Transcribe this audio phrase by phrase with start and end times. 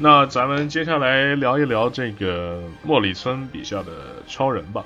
[0.00, 4.84] 那咱们接下来聊一聊这个莫里森笔下的超人吧。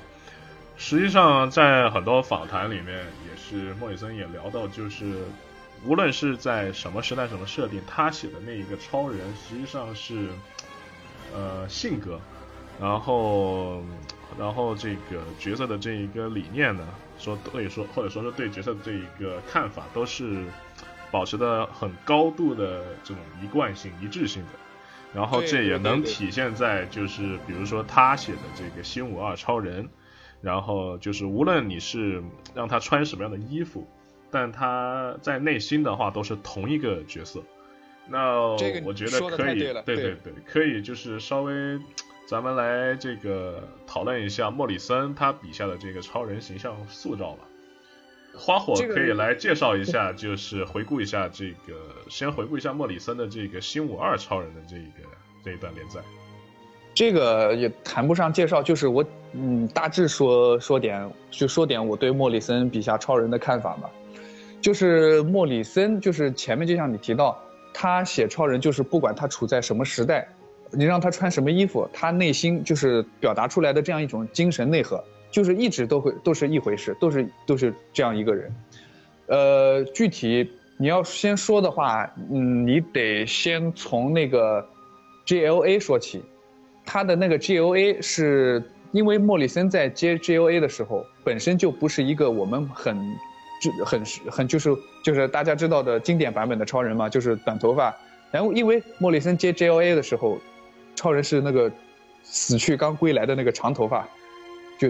[0.75, 5.05] 实际上，在很多访谈里面，也是莫里森也聊到，就是
[5.85, 10.29] 无论是在什么时代、什么设定，他写的那一个超人，实际上是
[11.31, 12.19] 呃性格，
[12.81, 13.83] 然后
[14.39, 16.83] 然后这个角色的这一个理念呢，
[17.19, 20.43] 说可以说或者说是对角色的这一个看法，都是
[21.11, 24.49] 保持的很高度的这种一贯性、一致性的。
[25.13, 29.87] 然后这也能体现在就是比如说他写的这个新五二超人，
[30.41, 32.23] 然后就是无论你是
[32.55, 33.87] 让他穿什么样的衣服，
[34.31, 37.43] 但他在内心的话都是同一个角色。
[38.07, 38.39] 那
[38.83, 41.79] 我觉得可以，对对对，可以就是稍微
[42.25, 47.43] 咱们来这个讨论一下莫里森他笔下的这个超人形象塑造吧。
[48.35, 51.73] 花火可以来介绍一下， 就是回顾一下这个，
[52.09, 55.07] 先回顾一下莫里森的这个新五二超人的这一个
[55.43, 55.99] 这一段连载。
[56.95, 63.89] 这个也谈不上介绍，就是我嗯大致说说点，就说点我对莫里森笔下超人的看法吧。
[64.61, 67.37] 就是莫里森，就是前面就像你提到，
[67.73, 70.27] 他写超人就是不管他处在什么时代，
[70.71, 75.03] 你让他穿什么衣服，他内心就是表达出来的这样一种精神内核。
[75.33, 78.55] 就是一直都会都是一回事，都是都是这样一个人，
[79.25, 84.63] 呃，具体你要先说的话，嗯，你得先从那个
[85.25, 86.21] G L A 说起，
[86.85, 88.61] 他的那个 G L A 是
[88.91, 92.95] 因为莫里森在接 G L A 的时候，本身就不是一个我们很
[93.59, 94.69] 就很很就是
[95.03, 97.91] 就是大家知道的经典版本的超人嘛，就是短头发，
[98.29, 100.37] 然后因为莫里森接 G L A 的时候，
[100.93, 101.71] 超人是那个
[102.21, 104.07] 死去刚归来的那个长头发。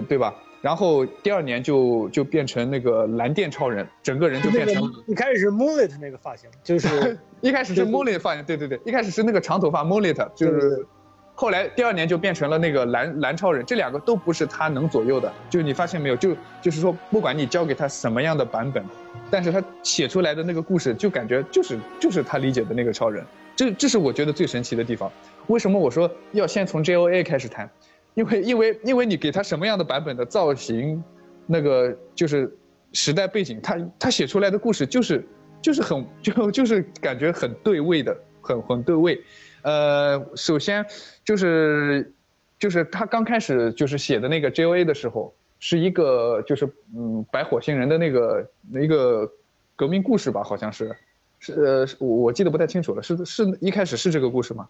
[0.06, 0.34] 对吧？
[0.60, 10.86] 然后第二年就就变成那个蓝电超人，整个人就变成一开始是 Moonlit 那个发型，就是 一开始是 Moonlit 发型，对对对，一开始是那个长头发 Moonlit，就是
[11.34, 15.30] 后来第二年就变成了那个蓝蓝超人，这两个都不是他能左右的。
[15.50, 16.16] 就你发现没有？
[16.16, 18.82] 就就是说，不管你交给他什么样的版本，
[19.30, 23.22] 但是他写出来的那个故事，就感觉就是就是他理解的那个超人。
[23.54, 25.12] 这这是我觉得最神奇的地方。
[25.48, 27.68] 为什么我说要先从 J O A 开始谈？
[28.14, 31.02] 因为因为因为你给他什么样的版本的造型，
[31.46, 32.52] 那个就是
[32.92, 35.26] 时代背景，他他写出来的故事就是
[35.60, 39.20] 就是很就就是感觉很对位的，很很对位。
[39.62, 40.84] 呃，首先
[41.24, 42.12] 就是
[42.58, 49.28] 就是他刚开始就是写的那个 J O A 的时候，是一个就是嗯白火星人的那个一个
[49.74, 50.94] 革命故事吧，好像是
[51.40, 54.68] 是呃我记得不太清楚了，是是一开始是这个故事吗？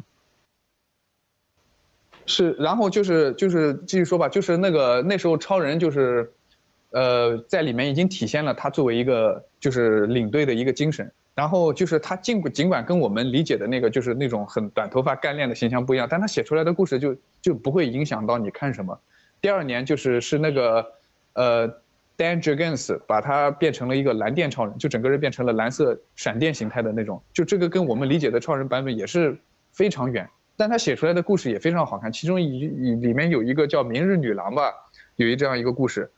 [2.27, 6.33] 是，然后就是就是继续说吧，就是那个那时候超人就是，
[6.91, 11.11] 呃，在里面已经体现了他作为一个就是领队的一个精神。
[11.37, 18.97] 然后就是他尽尽管跟我们理解的那个就是那种很短头发干练的形象不一样，但他写出来的故事就就不会影响到你看什么。
[19.41, 20.87] 第二年就是是那个，
[21.33, 21.69] 呃
[22.17, 27.21] ，Dan Jurgens 把他变成了一个蓝电超人，就整个人变成了蓝色闪电形态的那种。
[27.33, 29.37] 就这个跟我们理解的超人版本也是
[29.73, 30.31] 非常远。
[30.57, 34.73] 但他写出来的故事也非常好看，其中一里面有一个叫《明日女郎》吧，
[35.17, 36.09] 有一这样一个故事，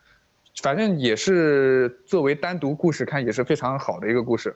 [0.60, 4.54] 反正也是作为单独故事看也是非常好的一个故事。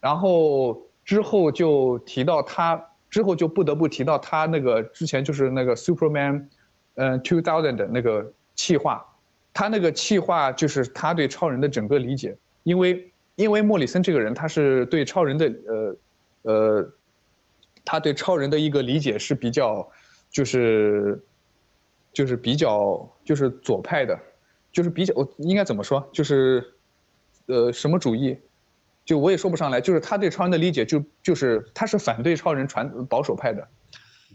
[0.00, 2.78] 然后之后就提到他，
[3.08, 6.44] 之后就不得不提到他那个之前就是那个 Superman，
[6.96, 9.02] 嗯，Two Thousand 的那个气划，
[9.54, 15.96] 他那个气划就是他对超人的整个理解，因为因为莫里森这个人他是对超人的呃
[16.42, 16.92] 呃。
[17.86, 19.88] 他对超人的一个理解是比较，
[20.28, 21.18] 就是，
[22.12, 24.18] 就是比较就是左派的，
[24.72, 26.06] 就是比较我应该怎么说？
[26.12, 26.74] 就是，
[27.46, 28.36] 呃，什么主义？
[29.04, 29.80] 就我也说不上来。
[29.80, 33.68] 就是他对超人的理解，就就是他是反对超人传保守派的，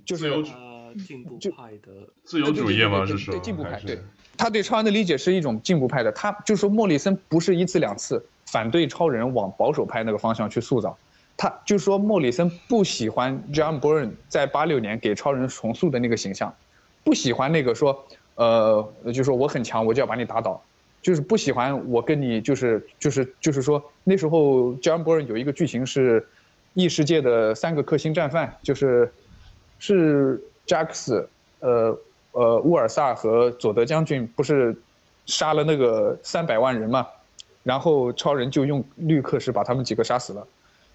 [0.05, 0.31] 就是
[1.05, 1.91] 进步派的
[2.23, 3.05] 自由主义吗？
[3.05, 3.81] 是说对进步派？
[3.85, 3.99] 对，
[4.37, 6.11] 他对超人的理解是一种进步派的。
[6.13, 10.97] 他就是说莫里森不是一次两次反对超人往保守派那个方向去塑造。
[11.37, 16.53] 他就说，莫里森不喜欢 John Byrne 在八六年给超人重塑的那个形象，
[17.03, 18.05] 不喜欢那个说，
[18.35, 20.61] 呃，就说我很强，我就要把你打倒，
[21.01, 26.27] 就是不喜欢我跟你就是就是就是说那时候 John Byrne 有一个剧情是
[26.75, 29.11] 异世界的三个克星战犯，就是
[29.79, 31.25] 是 Jax，
[31.59, 31.97] 呃
[32.33, 34.75] 呃乌尔萨和佐德将军不是
[35.25, 37.07] 杀了那个三百万人嘛，
[37.63, 40.47] 然后超人就用绿克士把他们几个杀死了。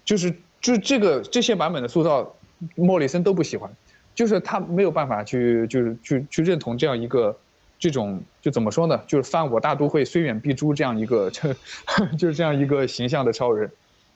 [0.07, 2.33] 就是就这个这些版本的塑造，
[2.75, 3.69] 莫里森都不喜欢，
[4.15, 7.37] 就是他没有办法去就是去去认同这样一个，
[7.77, 8.97] 这种就怎么说呢？
[9.05, 11.53] 就是犯我大都会虽远必诛这样一个，就
[12.17, 13.69] 就是这样一个形象的超人，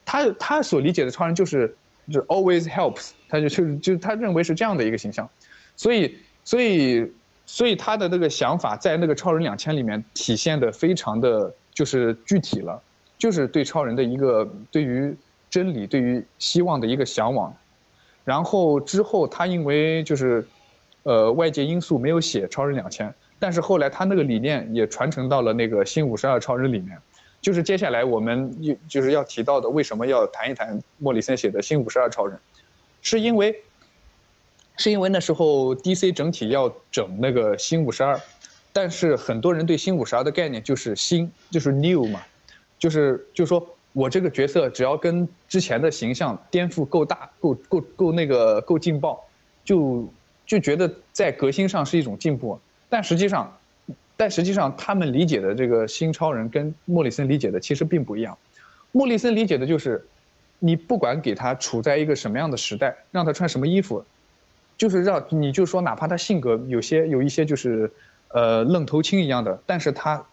[0.05, 1.75] 他他所理解的超人就是
[2.07, 5.29] 就是 always helps，他就就就他认为是这样的一个形象，
[5.75, 7.11] 所以所以
[7.45, 12.81] 所以他的那个想法在那个超人两千里面体现的非常的就是具体了，
[13.17, 15.13] 就是对超人的一个对于
[15.51, 17.55] 真理、对于希望的一个向往，
[18.25, 20.47] 然后之后他因为就是
[21.03, 26.97] 呃外界因素没有写超人两千，但是后来他那个理念也传承到了那个新五十二超人里面。
[27.41, 32.37] 就是接下来我们又就是要提到的，为什么要谈一谈莫里森写的《新五十二超人》，
[33.01, 33.63] 是因为，
[34.77, 38.21] 是因为那时候 DC 整体要整那个新五十二，
[38.71, 42.21] 但是很多人对新五十二的概念就是新，就是 new 嘛，
[42.77, 49.23] 就是就说我这个角色只要跟之前的形象颠覆够大，够够够那个够劲爆，
[49.63, 50.07] 就
[50.45, 52.59] 就觉得在革新上是一种进步，
[52.89, 53.57] 但实际上。
[54.17, 58.37] 但实际上，他们理解的这个新超人跟莫里森理解的其实并不一样。
[58.91, 60.05] 莫里森理解的就是，
[60.59, 64.05] 你不管给他处在一个什么样的时代，让他穿什么衣服，
[64.77, 67.91] 就是让你就说，哪怕他性格有些有一些就是，
[68.27, 70.23] 呃，愣头青一样的，但是他，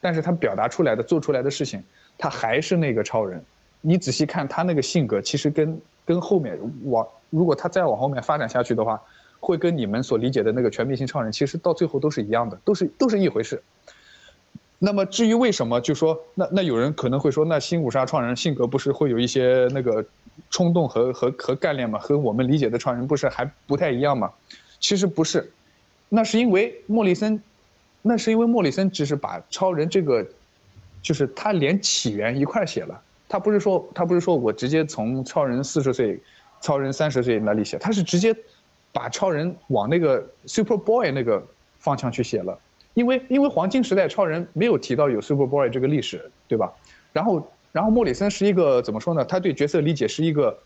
[0.00, 1.80] 但是他表达出来的、做出来的事情，
[2.18, 3.42] 他还是那个超人。
[3.80, 9.00] 你仔细看他那个性格，其实跟跟后面往，如果他再往后面发展下去的话。
[9.38, 13.62] 会跟你们所理解的那个全明星超人，其实到最后都是一样的，都是都是一回事。
[14.78, 20.04] 那么至于为什么，就说那那有人可能会说，那新五杀超人性格不是会有一些那个
[20.50, 21.98] 冲动和和和干练吗？
[21.98, 24.32] 和我们理解的超人不是还不太一样吗？
[24.80, 25.52] 其实不是，
[26.08, 27.40] 那是因为莫里森，
[28.02, 30.26] 那是因为莫里森只是把超人这个，
[31.06, 36.20] 就是他连起源一块写了，他不是说他不是说我直接从超人四十岁，
[36.60, 38.34] 超人三十岁那里写，他是直接。
[38.92, 41.46] 把超人往那个 Super Boy 那个
[41.78, 42.58] 方向去写了，
[42.94, 46.72] 因为因为黄金时代超人没有提到有 Super Boy 这个历史，对吧？
[47.12, 49.22] 然后然后莫里森是一个怎么说呢？
[49.22, 50.58] 他对角色理解是一个，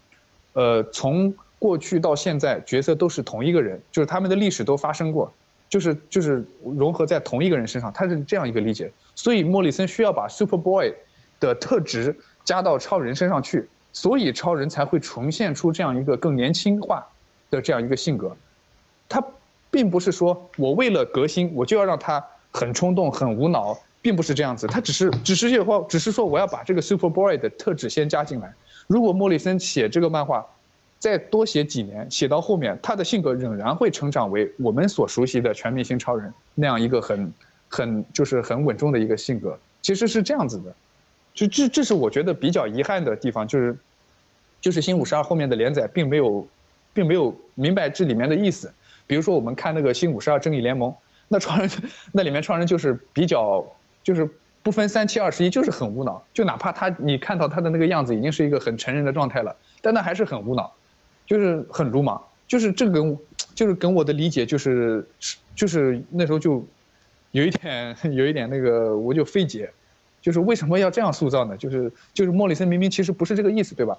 [0.53, 5.33] 呃，从过去到现在角色都是同一个人，就是他们的历史都发生过，
[5.71, 8.93] 就是就是融合在同一个人身上，他是这样一个理解。
[9.15, 10.93] 所以莫里森需要把 Super Boy
[11.41, 12.15] 的特质
[12.45, 17.07] 加到超人身上去，所以超人才会重现出这样一个更年轻化。
[17.51, 18.37] 的这样一个性格，
[19.09, 19.21] 他
[19.73, 24.69] 并不是说我为了革新，我就要让他很冲动、很无脑，并不是这样子。
[24.69, 28.55] 他只是只是就话，只是说我要把这个 Super Boy 的特质先加进来。
[28.87, 30.47] 如果莫里森写这个漫画，
[31.01, 37.33] 再多写几年，写到后面，他的性格仍然会成长为我们所熟悉的全明星超人那样一个很
[37.69, 39.59] 很就是很稳重的一个性格。
[39.83, 40.73] 其实是这样子的，
[41.35, 43.77] 就这这是我觉得比较遗憾的地方，就是
[44.61, 46.47] 就是新五十二后面的连载并没有。
[46.93, 48.69] 并没有明白这里面的意思，
[49.07, 50.93] 比如说我们看那个新五十二正义联盟，
[51.29, 51.71] 那超人
[52.11, 53.65] 那里面超人就是比较
[54.03, 54.29] 就是
[54.61, 60.73] 不分三七二十一，就是很无脑，就哪怕他你看到他的那个样子已经是一个很成人的状态了，但那还是很无脑，
[61.31, 63.01] 就是很鲁莽，就是这个
[63.55, 65.07] 就是跟我的理解就是
[65.55, 66.67] 就是那时候就
[67.31, 69.73] 有一点 有一点那个我就费解，
[70.21, 71.57] 就是为什么要这样塑造呢？
[71.57, 73.97] 就是就是莫里森明明其实不是这个意思，对吧？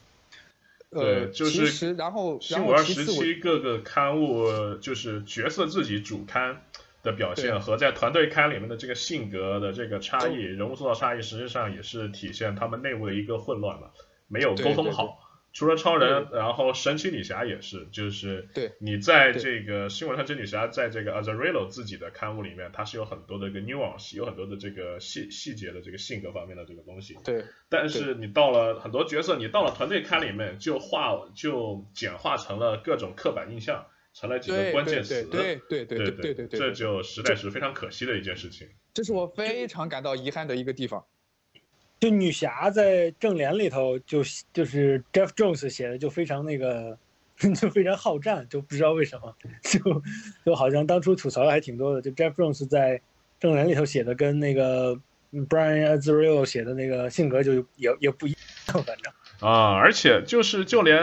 [0.90, 6.64] 呃，就是然后新五二时期各个刊物就是角色自己主刊
[7.02, 13.94] 的表现和在团队刊里面的这个性格的这个差异、人物塑造差异，实际上也是体现他们内部的一个混乱了，
[14.28, 15.21] 没有沟通好。
[15.54, 18.48] 除了超人，然后神奇女侠也是，就是
[18.80, 27.18] 你在这个新闻上，神奇女侠在这个 Azrael 自己的刊物里面，它是有很多的一个 nuance，有很多的这个细细节的这个性格方面的这个东西。
[27.24, 27.44] 对。
[27.68, 35.24] 但是你到了很多角色，你到了团队刊里面，就化就简化成了各种刻板印象，成了几个关键词。
[35.24, 36.60] 对对对对对对对。
[36.60, 38.70] 这就实在是非常可惜的一件事情。
[38.94, 41.06] 这是我非常感到遗憾的一个地方。
[42.02, 46.98] 就女侠在正联里头，就就是 Jeff Jones 写的就非常那个，
[47.38, 49.80] 就非常好战，就不知道为什么，就
[50.44, 52.02] 就好像当初吐槽的还挺多的。
[52.02, 53.00] 就 Jeff Jones 在
[53.40, 55.00] 正联里头写的，跟那个
[55.32, 58.32] Brian Azrael 写的那个性格就也也不一
[58.68, 59.14] 样，反正
[59.48, 61.00] 啊，而且就是就连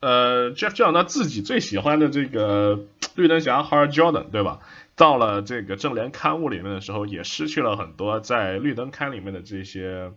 [0.00, 4.58] 呃 Jeff Jones 他自己最喜欢的这个绿灯侠 Hal Jordan，对吧？
[4.98, 10.10] 到了这个正联刊物里面的时候，也失去了很多在绿灯刊里面的这些，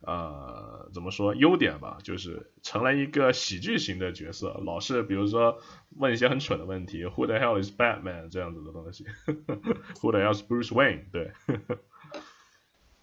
[0.00, 1.98] 呃，怎么说优点吧？
[2.02, 5.58] 就是成了一个喜剧型的角色，老是比如说
[5.98, 9.04] 问一些很蠢的问题，Who the hell is Batman 这样子的东西，
[10.00, 11.00] Who the hell is Bruce Wayne？
[11.12, 11.30] 对，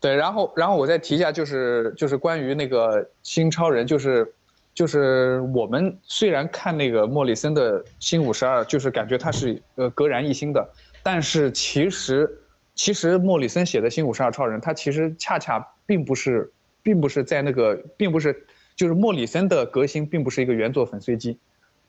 [0.01, 4.33] 对，然后然后我再提一下，就是就是关于那个新超人，就是
[4.74, 10.67] 就是我们虽然看那个莫里森的新五十二，就是感觉他是呃格然一新的。
[11.03, 12.41] 但是其实，
[12.75, 16.51] 其实莫里森写的新五十二超人，他其实恰恰并不是，
[16.82, 21.38] 并不是在那个，并不是，就是莫里森的革新并不是一个原作粉碎机，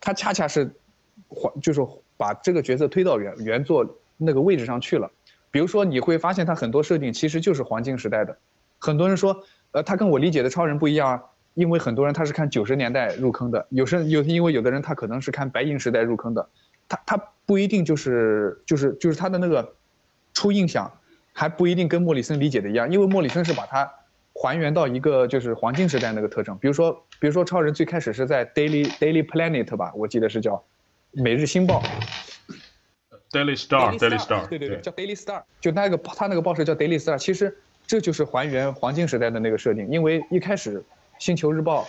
[0.01, 0.71] 他恰恰是，
[1.29, 1.81] 还就是
[2.17, 3.87] 把这个角色推到原原作
[4.17, 5.11] 那个位置上去了。
[5.51, 8.37] 比如说你会发现他很多设定其实就是黄金时代的，
[8.79, 11.23] 很多人说，呃，他跟我理解的超人不一样啊，
[11.55, 16.49] 因为很多人他是看九十年代入坑的，有时有因为有的人他可能是看白银时代入坑的，
[16.89, 19.75] 他他不一定就是就是就是他的那个
[20.33, 20.89] 初印象
[21.33, 23.93] 还不一定跟莫里森理解的一样，因为莫里森是把它
[24.33, 30.63] 还原到一个就是黄金时代那个特征，比如说比如说超人最开始是在 Daily Daily Planet 吧，我记得是叫
[31.11, 31.83] 每日星报。
[33.33, 40.81] Daily Star，Daily Star，对对对，叫 Daily Star，就那个他那个报社叫 Daily Star，其实这就是还原黄金时代的那个设定，因为一开始
[41.19, 41.89] 星球日报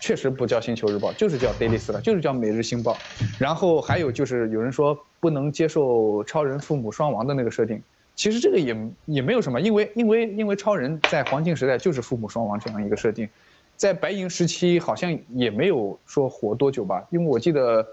[0.00, 2.96] 确实不叫星球日报，就是叫 Daily s t 就是叫每日星报。
[3.38, 7.80] 然后还有就是有人说不能接受超人父母双亡的那个设定，
[8.16, 13.28] 其实这个也也没有什么，因为因为因为超人在黄金时代就是父母双亡这样一个设定，
[13.76, 17.86] 在白银时期好像也没有说活多久吧，因为我记得。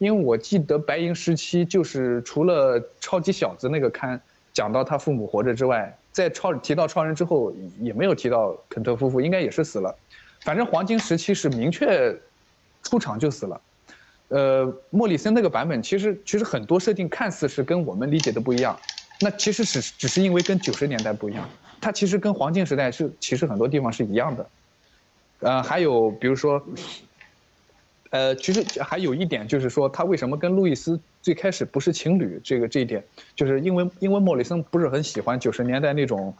[0.00, 4.20] 因为我记得白银时期就是除了超级小子那个刊
[4.52, 9.92] 讲到他父母活着之外，在超提到超人之后也没有提到肯特夫妇，应该也是死了。
[10.48, 12.18] 反正黄金时期是明确
[12.82, 13.60] 出场就死了。
[14.28, 18.74] 呃，莫里森那个版本其实其实很多设定看似是跟我们理解的不一样，
[19.20, 21.46] 那其实是只是因为跟九十年代不一样，
[21.82, 24.46] 它其实跟黄金时代是其实很多地方是一样的。
[25.40, 26.64] 呃，还有比如说。
[28.10, 32.40] 呃，其实还有一点就是说，他为什么跟路易斯最开始不是情侣？
[32.42, 33.04] 这个这一点，
[33.36, 36.34] 就是因为因为莫里森不是很喜欢九十年代那种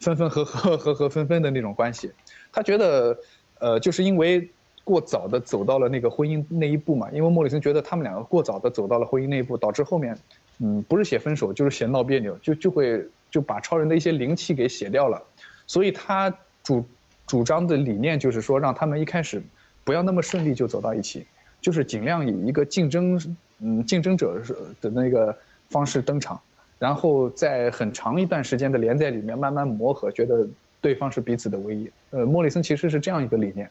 [0.00, 2.10] 分分合合、合合分分的那种关系，
[2.50, 3.16] 他觉得，
[3.62, 4.50] 呃，就是因为
[4.84, 7.08] 过早的走到了那个婚姻那一步嘛。
[7.12, 10.18] 因为莫里森觉得他们两个过早的走到了婚姻那一步，导致后面，
[10.58, 15.22] 嗯，不是写分手就是写闹别扭，就就会就把超人的一些灵气给写掉了。
[15.66, 16.84] 所以他主
[17.26, 19.42] 主张的理念就是说，让他们一开始。
[19.84, 21.26] 不要那么顺利就走到一起，
[21.60, 23.20] 就是尽量以一个竞争，
[23.58, 24.40] 嗯，竞争者
[24.80, 25.36] 的那个
[25.70, 26.40] 方式登场，
[26.78, 30.46] 然后在很长一段时间的连载里面慢慢磨合，觉得
[30.82, 31.90] 对方是彼此的唯一。
[32.10, 33.70] 呃，莫里森其实是这样一个理念，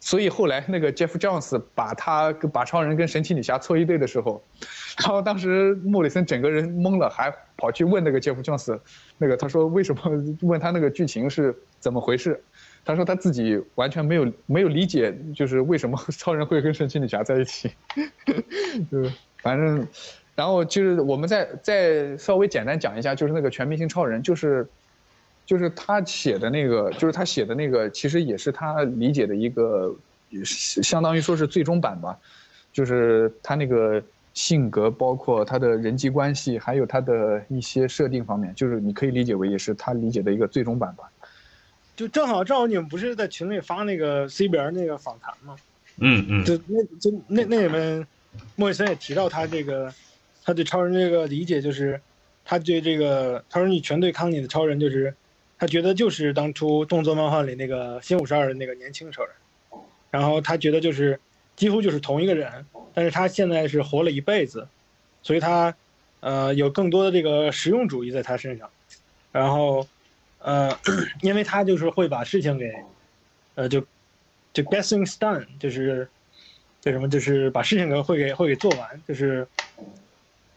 [0.00, 4.42] 所以后来那个 Jeff Jones 把他把超人跟神奇女侠凑一对的时候，
[4.98, 8.78] 然后当时莫里森整个人懵了，还跑去问那个 Jeff Jones，
[9.18, 10.00] 那个他说为什么
[10.40, 12.42] 问他那个剧情是怎么回事？
[12.84, 17.70] 他说他自己完全没有没有理解，就是为什么 超人会跟神奇女侠在一起，
[18.90, 19.08] 就
[19.40, 19.86] 反正，
[20.34, 24.66] 然后就是我们再再稍微简单讲一下，就是那个全明星超人，就是
[25.44, 29.94] 就是他写的那个，就是他写的那个，其实也是他理解的一个，
[30.44, 32.18] 相当于说是最终版吧，
[32.72, 34.02] 就是他那个
[34.34, 41.04] 性格，包括他的人际关系，还有他的一些设定方面，就是你可以理解为也是他理解的一个最终版吧。
[41.94, 45.54] 就正好正好你们不是在群里发那个 CBR 那个访谈吗？
[45.98, 48.06] 嗯嗯，就那就那那里面，
[48.56, 49.92] 莫里森也提到他这个，
[50.42, 52.00] 他对超人这个理解就是，
[52.46, 55.14] 他对这个超人你全对抗你的超人就是，
[55.62, 59.32] 他觉得就是当初动作漫画里那个新五十二的那个年轻超人，
[60.10, 61.20] 然后他觉得就是
[61.54, 64.66] 几乎就是同一个人，但是他现在是活了一辈子，
[65.22, 65.72] 所以他
[66.18, 68.68] 呃有更多的这个实用主义在他身上，
[69.30, 69.86] 然后。
[70.44, 70.76] 呃，
[71.22, 72.74] 因为他就是会把事情给，
[73.54, 73.80] 呃，就
[74.52, 76.08] 就 get things done，就是
[76.80, 79.46] 就什么，就是把事情给会给会给做完，就是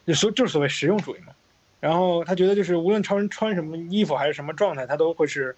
[0.07, 1.27] 就所就是所谓实用主义嘛。
[1.85, 5.55] 然后他觉得就是无论超人穿什么衣服还是什么状态，他都会是，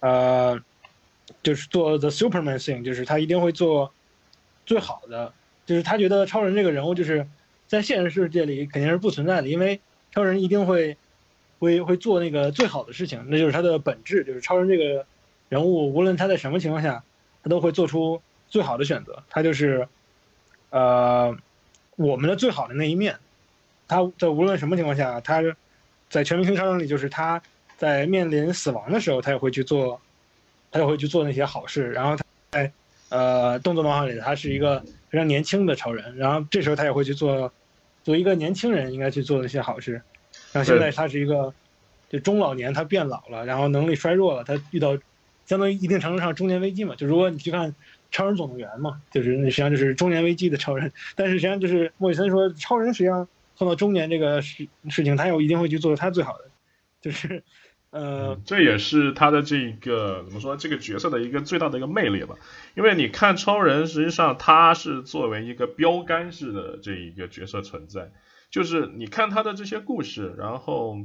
[0.00, 0.60] 呃，
[1.42, 3.92] 就是做 the Superman thing，就是他一定会做
[4.64, 5.32] 最好的。
[5.64, 7.28] 就是他觉得超人这个人物就是
[7.68, 10.96] 在现实世界里肯定是不存在的，因为超人一定会。
[11.58, 15.06] 会会做那个最好的事情，那就是他的本质，就是超人这个
[15.48, 17.02] 人物，无论他在什么情况下，
[17.42, 19.22] 他都会做出最好的选择。
[19.30, 19.88] 他就是，
[20.68, 21.34] 呃，
[21.96, 23.18] 我们的最好的那一面。
[23.88, 25.42] 他在无论什么情况下，他
[26.08, 27.40] 在全明星超人里，就是他
[27.76, 30.00] 在面临死亡的时候，他也会去做，
[30.70, 31.90] 他也会去做那些好事。
[31.92, 32.72] 然后他在
[33.08, 37.52] 呃动作漫画里，他是一个非常年轻的超人，然后这时候他也会去做，
[38.02, 40.00] 作为一个年轻人应该去做的一些好事。
[40.52, 41.52] 然后现在他是一个，
[42.08, 44.96] 就中老年，他变老了，然后能力衰弱了，他遇到
[45.46, 46.94] 相当于一定程度上中年危机嘛。
[46.96, 47.70] 就如果你去看
[48.10, 50.92] 《超人总动员》嘛，就是那实际上就是中年危机的超人。
[51.14, 53.26] 但是实际上就是莫里森说，超人实际上
[53.56, 56.50] 碰到中年这个事事情，他又一定会去做他最好的，
[57.00, 57.42] 就是
[57.90, 62.36] 呃，这也是他的这个怎么说这个角色的一个最大的一个魅力吧。
[62.74, 68.12] 因为你看超人，实际上他是作为一个标杆式的这一个角色存在。
[68.50, 70.96] 就是你看他的这些故事，然后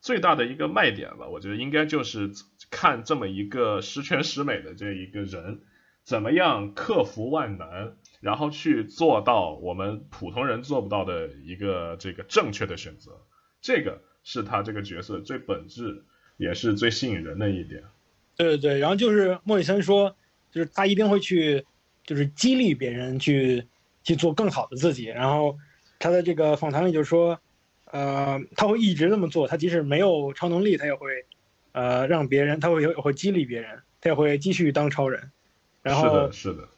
[0.00, 2.30] 最大的一个卖点吧，我觉得应该就是
[2.70, 5.60] 看这么一个十全十美的这一个人，
[6.04, 13.12] 怎么样克服万难，然后去做到我们普通人做不到的一个这个正确的选择，
[13.60, 16.04] 这个是他这个角色最本质
[16.36, 17.82] 也是最吸引人的一点。
[18.36, 20.14] 对对对，然后就是莫里森说，
[20.50, 21.64] 就是他一定会去，
[22.04, 23.66] 就是激励别人去
[24.02, 25.06] 去做更好的自己。
[25.06, 25.58] 然后
[25.98, 27.38] 他的这个访谈里就说，
[27.86, 31.26] 呃，他会一直这么做，他即使没有超能力，他也会，
[31.72, 35.30] 呃，让别人，他会也会激励别人，他也会继续当超人。
[35.82, 36.68] 然后是的，是的，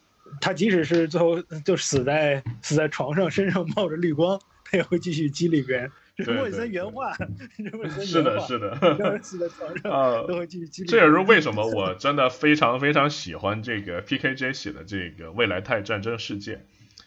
[0.41, 5.91] 他即使是最后就死在死在床上，身上冒着绿光，他也会继续激励别人。
[6.15, 7.17] 这是莫里森原话，
[7.57, 8.47] 这是莫里森是的，原话。
[8.47, 8.97] 是的。
[8.99, 11.05] 让人死在床上啊都会继续激励这也。
[11.05, 16.67] 是为什么我真的非常非常喜欢这个 PKJ 写的这个未来泰战争世界，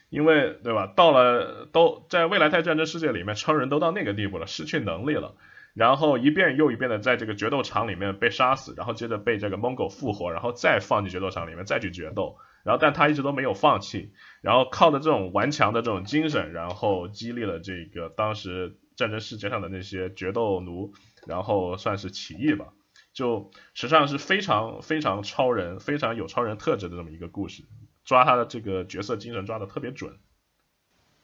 [0.10, 0.91] 因为对吧？
[0.96, 5.35] 到了都在未来泰战争世界里面，超人都到那个地步了，失去能力了，
[5.75, 20.92] 然后一遍又一遍的在这个决斗场里面被杀死，然后接着被这个蒙狗复活，然后再放进决斗场里面再去决斗，然后但他一直都没有放弃，然后靠着这种顽强的这种精神，然后激励了这个当时战争世界上的那些决斗奴，
[21.28, 22.74] 然后算是起义吧。
[23.14, 27.64] 就实际上是非常非常超人、非常有超人特质的这么一个故事，
[28.04, 30.18] 抓他的这个角色精神抓的特别准。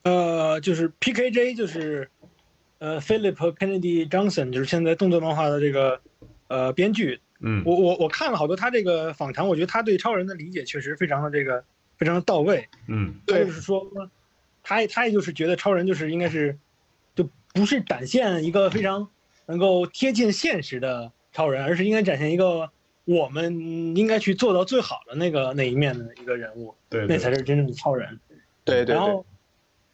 [0.04, 2.12] 呃，就是 PKJ，就是
[2.78, 6.02] 呃 Philip Kennedy Johnson，就是现在动作漫画的这个
[6.50, 7.20] 呃编剧。
[7.42, 11.64] 嗯我我我看了好多他这个访谈，我觉得他对超人的理解确实非常的这个
[11.98, 12.68] 非常的到位。
[12.88, 13.86] 嗯他就是说，
[14.64, 16.58] 他他也就是觉得超人就是应该是，
[17.16, 19.10] 就不是展现一个非常
[19.48, 22.70] 能够贴近现实的超人，而是应该展现一个
[23.06, 28.20] 我们应该去做到最好的那个那一面的一个人物，对对那才是真正的超人。
[28.64, 29.26] 对对对然后，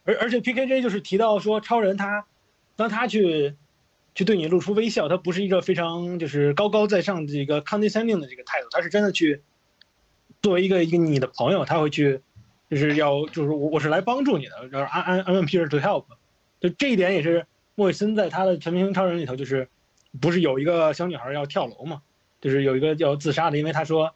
[0.04, 2.26] 而而且 PKJ 就是提到说，超人他
[2.76, 3.56] 当他去
[4.18, 9.44] 去对你露出微笑，他不是一个非常就是高高在上的一个 condescending 的这个态度，他是真的去
[10.42, 12.20] 作为一个一个你的朋友，他会去
[12.68, 16.06] 就是要就是我我是来帮助你的，然后 I I'm I'm here to help。
[16.60, 19.70] 就这一点也是莫里森在他的全明星超人里头，就是
[20.20, 22.02] 不是有一个小女孩要跳楼嘛，
[22.42, 24.16] 就是有一个要自杀的，因为他说，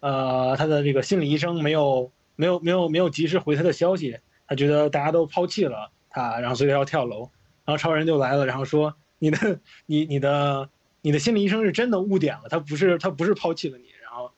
[0.00, 7.30] 呃，他的这个心理医生没有没有没有没有及时回他的消息，他觉得大家都抛弃了他，然后所以要跳楼，
[7.64, 10.68] 然后超人就来了，然后说你的你你的
[11.00, 14.32] 你的心理医生是真的误点了，他不是他不是抛弃了你，然后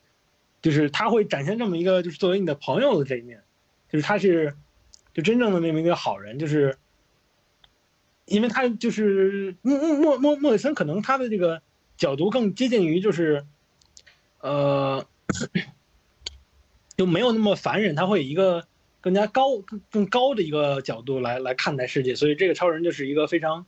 [0.61, 3.43] 就是他会展现这么一个就是作为你的朋友的这一面，
[3.91, 4.55] 就是他是
[5.15, 6.77] 就真正的那么一个好人，就是
[8.27, 11.63] 因为他就是莫莫莫莫莫里森可能他的这个
[11.97, 13.47] 角度更接近于就是
[14.41, 15.07] 呃。
[16.95, 18.69] 就没有那么烦人，他会一个
[19.01, 23.65] 更加高、更更高的一个角度来来看待世界，所以这个超人就是一个非常，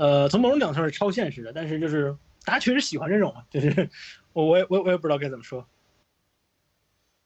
[0.00, 3.90] 呃，从某种角度上是超现实的，但是就是大家确实喜欢这种，就是
[4.32, 5.68] 我我也我我也不知道该怎么说。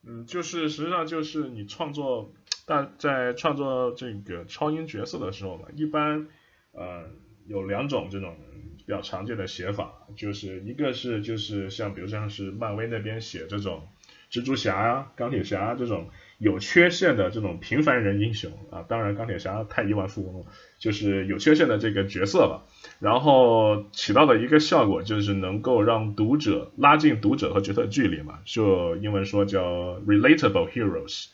[0.03, 2.33] 嗯，就是实际上就是你创作，
[2.67, 6.27] 但在创作这个超英角色的时候嘛，一般
[6.73, 7.05] 呃
[7.47, 8.37] 有两种这种
[8.79, 13.87] 比较常见的写法，就是一个是就是像比如像是漫威那边写这种
[14.33, 20.47] 蜘蛛侠啊、钢铁侠这种有缺陷的这种平凡人英雄啊，当然钢铁侠太亿万富翁了，
[20.79, 22.63] 就是有缺陷的这个角色吧。
[23.01, 31.29] 然后起到的一个效果就是能够让读者拉近读者和角色距离嘛，就英文说叫 relatable heroes。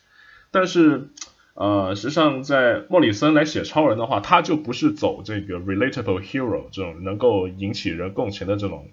[0.51, 1.09] 但是
[1.53, 8.87] 呃，实际上在莫里森来写超人的话，他就不是走这个 relatable hero 这种能够引起人共情的这种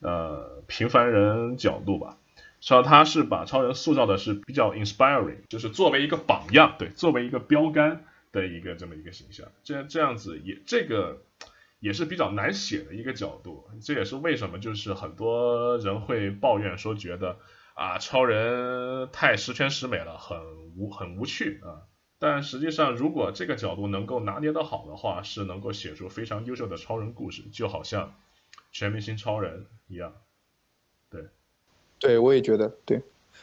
[0.00, 2.16] 呃平凡人角度吧。
[2.62, 9.48] 实际上他是把超人塑造的是比较 inspiring，就是作为一个榜样，对，作为一个标杆的一个这么一个形象。
[9.64, 11.22] 这这样子也这个
[11.80, 17.38] 也是比较难写的一个角度，这也是为什么就是很多人会抱怨说觉得
[17.74, 20.38] 啊超人太十全十美了，很
[20.76, 21.90] 无很无趣啊。
[22.20, 28.14] 但实际上，如果这个角度能够拿捏得好的话，是能够写出非常优秀的超人故事，就好像
[28.70, 30.14] 全明星超人一样。
[32.02, 33.00] 对，我也觉得，对，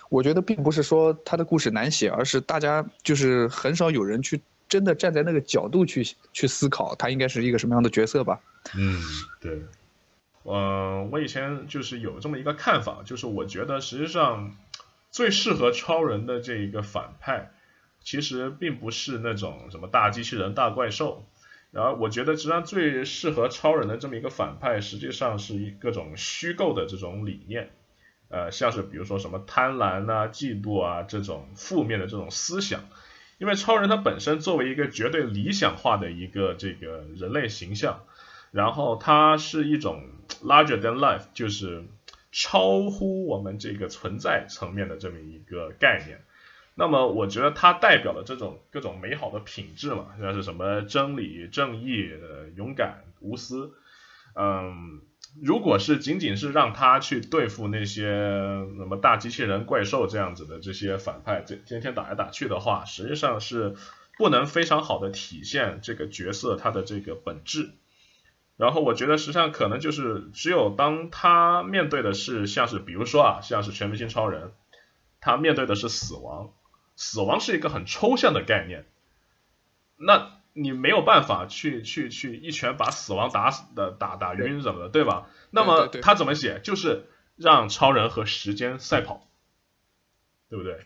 [0.09, 8.39] 我觉得并不是说他的故事难写，而是大家就是很少有人去真的站在那个角度去去思考他应该是一个什么样的角色吧。
[8.75, 9.01] 嗯，
[9.39, 9.61] 对。
[10.43, 14.55] 嗯，我以前就是有这么一个看法，就是我觉得实际上
[15.11, 17.51] 最适合超人的这一个反派，
[18.03, 21.25] 其实并不是那种什么大机器人、大怪兽，
[21.71, 27.69] 然后我觉得实际上最适合超人的这么一个反派，实际上是一各种虚构的这种理念，
[28.29, 32.81] 呃，像是比如说什么贪婪啊、嫉妒啊这种负面的这种思想，
[33.37, 38.05] 因为超人他本身作为一个绝对理想化的一个这个人类形象，
[38.51, 40.03] 然后他是一种
[40.43, 41.83] larger than life，就是
[42.31, 46.21] 超乎我们这个存在层面的这么一个概念。
[46.75, 52.09] 那么我觉得它代表了这种各种美好的品质嘛，像是什么真理、正义、
[52.55, 53.73] 勇敢、无私。
[54.33, 55.01] 嗯，
[55.41, 63.75] 如果是仅仅是让他去对付那些什么大机器人、怪兽这样子的这些反派，这天天打来打去的话，实际上是
[64.17, 67.71] 不能非常好的体现这个角色他的这个本质。
[68.57, 74.51] 然后我觉得实际上可能就是只有当他面对的是像是比如说啊，像是全明星超人，
[75.21, 76.51] 他面对的是死亡，
[76.97, 78.85] 死亡是一个很抽象的概念，
[79.95, 85.29] 那你没有办法去去去一拳把死亡打死的打打晕什么的，对吧？
[85.51, 86.59] 那么他怎么写？
[86.63, 89.27] 就是让超人和时间赛跑，
[90.49, 90.85] 对不对？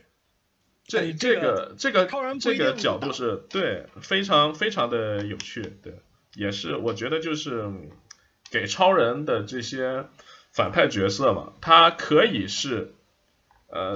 [0.85, 2.05] 这这个这个
[2.39, 5.99] 这个角度是对，非常非常的有趣，对。
[6.35, 7.71] 也是，我觉得就是
[8.49, 10.07] 给超人的这些
[10.51, 12.95] 反派角色嘛，他可以是，
[13.67, 13.93] 呃，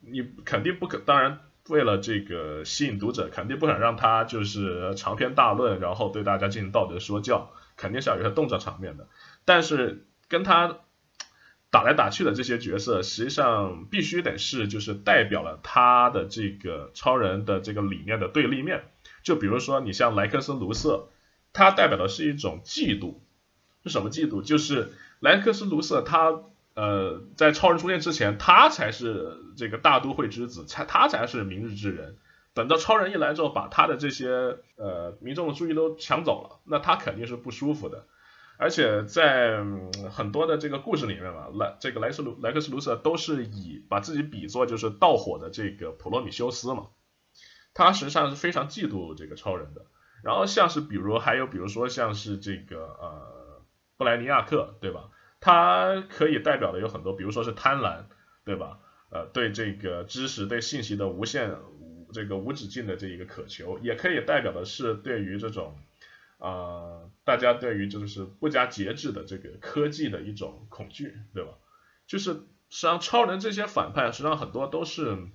[0.00, 9.08] 你肯定不可，当然为了这个吸引读者，肯定不想让他就是长篇大论，然后对大家进行道德说教，肯定是要有些动作场面的。
[9.44, 10.78] 但是跟他
[11.70, 18.84] 打来打去的这些角色，实际上必须得是就是代表了他的这个超人的这个理念的对立面。
[19.22, 21.08] 就比如说你像莱克斯卢瑟。
[21.56, 23.18] 他代表的是一种嫉妒，
[23.84, 24.42] 是什么嫉妒？
[24.42, 26.42] 就是莱克斯卢瑟他
[26.74, 32.16] 呃在超人出现之前，他才是这个大都会之子，才他才是明日之人。
[32.52, 34.28] 等到超人一来之后，把他的这些
[34.76, 38.06] 呃民众的注意都抢走了，那他肯定是不舒服的。
[38.56, 39.64] 而且在
[40.12, 46.86] 很多的这个故事里面嘛，莱这个莱斯卢莱克斯卢瑟都是以把自己比作就是盗火的这个普罗米修斯嘛，
[47.74, 49.86] 他实际上是非常嫉妒这个超人的。
[50.22, 53.62] 然后像是比如还有比如说像是这个呃
[53.96, 55.10] 布莱尼亚克对吧？
[55.44, 58.04] 它可以代表的有很多，比如说是贪婪
[58.46, 58.78] 对吧？
[59.10, 61.54] 呃对这个知识对信息的无限
[62.14, 65.76] 这个无止境的这一个渴求，也可以代表的是对于这种
[66.38, 71.50] 啊大家对于就是不加节制的这个科技的一种恐惧对吧？
[72.06, 75.28] 就是实际上超人这些反派实际上很多都是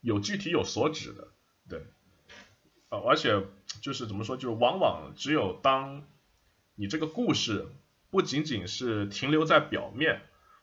[0.00, 1.32] 有具体有所指的
[1.68, 1.82] 对。
[2.90, 3.42] 呃，而且
[3.82, 6.04] 就是怎么说，就是往往只有当
[6.76, 7.66] 你这个故事
[8.10, 10.22] 不仅仅是停留在表面，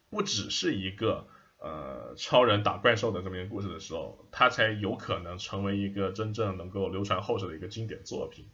[0.09, 1.27] 不只是一个
[1.59, 8.49] 呃超人打怪兽的这么一个故事的时候，它才有可能成为一个真正能够流传后世的一个经典作品。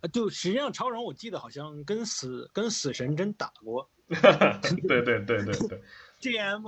[0.00, 3.90] 啊，就实际上超人我记得好像跟死跟死神真打过。
[4.86, 5.82] 对对对对对。
[6.20, 6.62] G M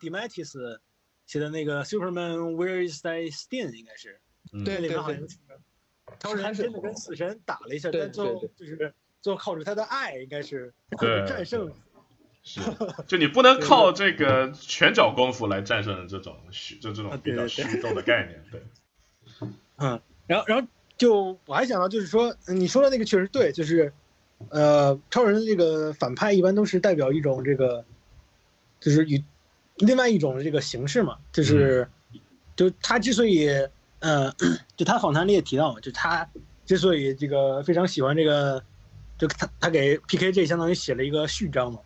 [0.00, 0.80] d m a t i s
[1.26, 4.20] 写的那个 Superman Where Is Thy Sting 应该是。
[4.64, 5.26] 对对对。
[6.20, 10.70] 超人真的跟死神打了一下，但最后就是最后靠着他的爱，应该是
[11.26, 11.72] 战胜。
[12.42, 12.60] 是，
[13.08, 18.44] 就你不能靠这个拳脚功夫来战胜这种虚，就这种比较虚构的概念。
[18.52, 18.62] 对。
[19.78, 23.90] 嗯，然后然后就我还想到，就是说你说的那个确实对，就是
[24.50, 27.82] 呃，超人的这个反派一般都是代表一种这个，
[28.78, 29.24] 就是与
[29.76, 31.88] 另外一种这个形式嘛，就是
[32.54, 33.48] 就他之所以。
[34.00, 34.30] 呃，
[34.76, 36.28] 就他访谈里也提到嘛，就他
[36.66, 38.62] 之所以这个非常喜欢这个，
[39.26, 41.78] 就他他给 PKJ 相当于写了一个序章嘛，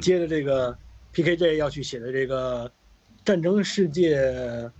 [0.00, 0.76] 接着这个
[1.14, 2.70] PKJ 要去写的这个
[3.24, 4.70] 战争世界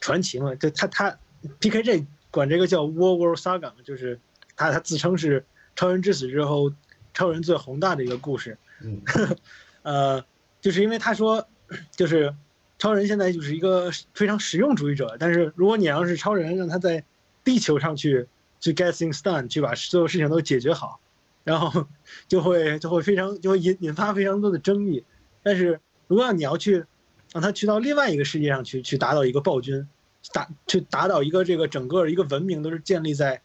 [0.00, 1.18] 传奇嘛，就他他
[1.60, 4.20] PKJ 管这个叫 War World Saga 嘛，就是
[4.54, 6.70] 他他自称是超人之死之后
[7.14, 9.00] 超人最宏大的一个故事，嗯，
[9.82, 10.24] 呃，
[10.60, 11.48] 就是因为他说
[11.92, 12.34] 就是。
[12.78, 17.02] 超人现在就是一个非常实用主义者，但是如果你要是超人，让他在
[17.42, 18.28] 地球上去
[18.60, 21.00] 去 get things done，去把所有事情都解决好，
[21.46, 21.86] 然后
[22.26, 25.04] 就会就会非常就会引引发非常多的争议。
[25.42, 26.84] 但是如果你要去
[27.32, 29.88] 让他去到另外一个世界上去去打倒一个暴君，
[30.32, 33.40] 打去打倒一个这个整个一个文明都是建立在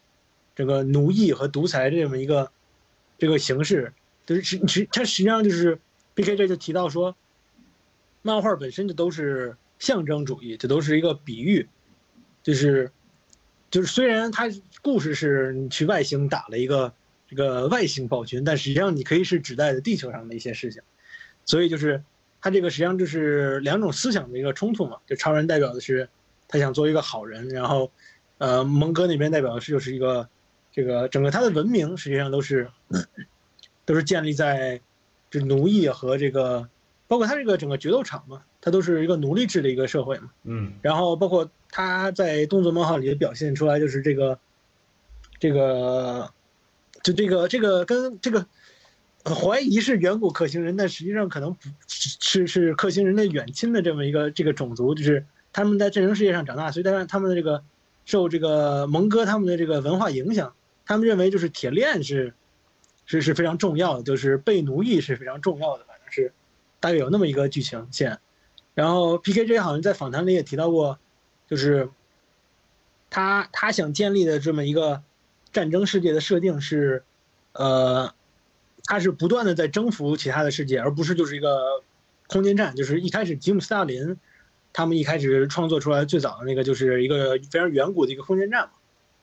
[0.56, 2.50] 这个奴役和独裁这么一个
[3.18, 3.92] 这个形式，
[4.26, 5.78] 就是实实他实际上就是
[6.14, 7.14] B K 这就提到说。
[8.24, 11.68] 漫画本身就都是象征主义，这都是一个比喻，
[12.40, 12.92] 就是，
[13.68, 14.48] 就是虽然它
[14.80, 16.94] 故事是你去外星打了一个
[17.32, 20.82] 这个外星暴君，但实际上你可以是指代的地球上的一些事情，
[21.46, 22.04] 所以就是
[22.42, 24.98] 他这个实际上就是两种思想的一个冲突嘛。
[25.06, 26.06] 就超人代表的是
[26.46, 27.90] 他想做一个好人，然后，
[28.36, 30.28] 呃，蒙哥那边代表的是就是一个
[30.70, 32.68] 这个整个他的文明实际上都是
[33.86, 34.78] 都是建立在
[35.30, 36.68] 这奴役和这个。
[37.08, 40.30] 包括他这个整个决斗场嘛，它都是一个奴隶制的一个社会嘛。
[40.44, 40.72] 嗯。
[40.80, 44.38] 然后包括他在动作漫画里表现出来，就是这个，
[45.38, 46.32] 这个，
[47.02, 48.46] 就这个这个跟这个，
[49.24, 57.62] 怀疑是远古克星人，但实际上可能不是是克星人的远亲的这么一个这个种族，就是他们在战争世界上长大，所以当然他们的这个
[58.04, 60.54] 受这个蒙哥他们的这个文化影响，
[60.86, 62.34] 他们认为就是铁链是
[63.06, 66.32] 是是非常重要的，就是被奴役是非常重要的，反正是
[66.80, 68.18] 大约有那么一个剧情线。
[68.74, 70.98] 然后 PKJ 好像在访谈里也提到过，
[71.48, 71.90] 就是
[73.10, 75.02] 他他想建立的这么一个
[75.52, 77.02] 战争世界的设定是，
[77.52, 78.12] 呃，
[78.84, 81.82] 他是不断的在征服其他的世界，而不是就是一个
[82.26, 82.74] 空间站。
[82.74, 84.16] 就是一开始吉姆斯大林
[84.72, 88.72] 他们一开始创作出来最早的那个就是一个非常远古的一个空间站嘛，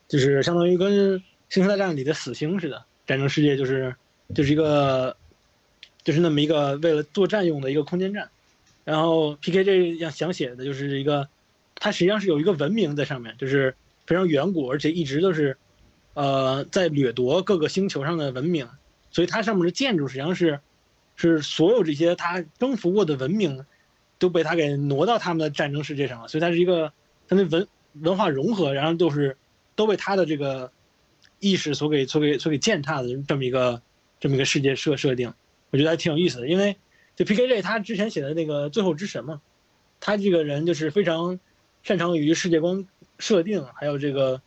[0.08, 3.96] 就是相当于跟《星球大战》里的死星似的，战争世界就是
[4.36, 5.18] 就是一个
[6.04, 8.30] 就是那么一个为了作战用的一个空间站。
[8.86, 9.64] 然后 P.K.
[9.64, 11.30] 这样想写的就是一个，
[11.76, 13.76] 它实际上是有一个文明在上面，就是
[14.08, 15.56] 非常远古，而且一直都是，
[16.14, 18.68] 呃，在掠夺各个星球上的文明，
[19.12, 20.60] 所以它上面的建筑实际上是，
[21.16, 23.66] 是所有这些它征服过的文明，
[24.18, 26.92] 都被它给挪到他们的战争世界上了，所以它是一个
[27.28, 27.68] 它那文
[28.02, 29.38] 文化融合，然后都是
[29.76, 30.72] 都被它的这个
[31.40, 33.82] 意识所给所给所给践踏的这么一个
[34.20, 35.34] 这么一个世界设设定，
[35.70, 36.76] 我觉得还挺有意思的，因为。
[37.16, 39.42] 就 P.K.J 他之前写的那个《最后之神》嘛，
[40.00, 41.38] 他这个人就是非常
[41.84, 44.42] 擅长于世界观设定，还有这个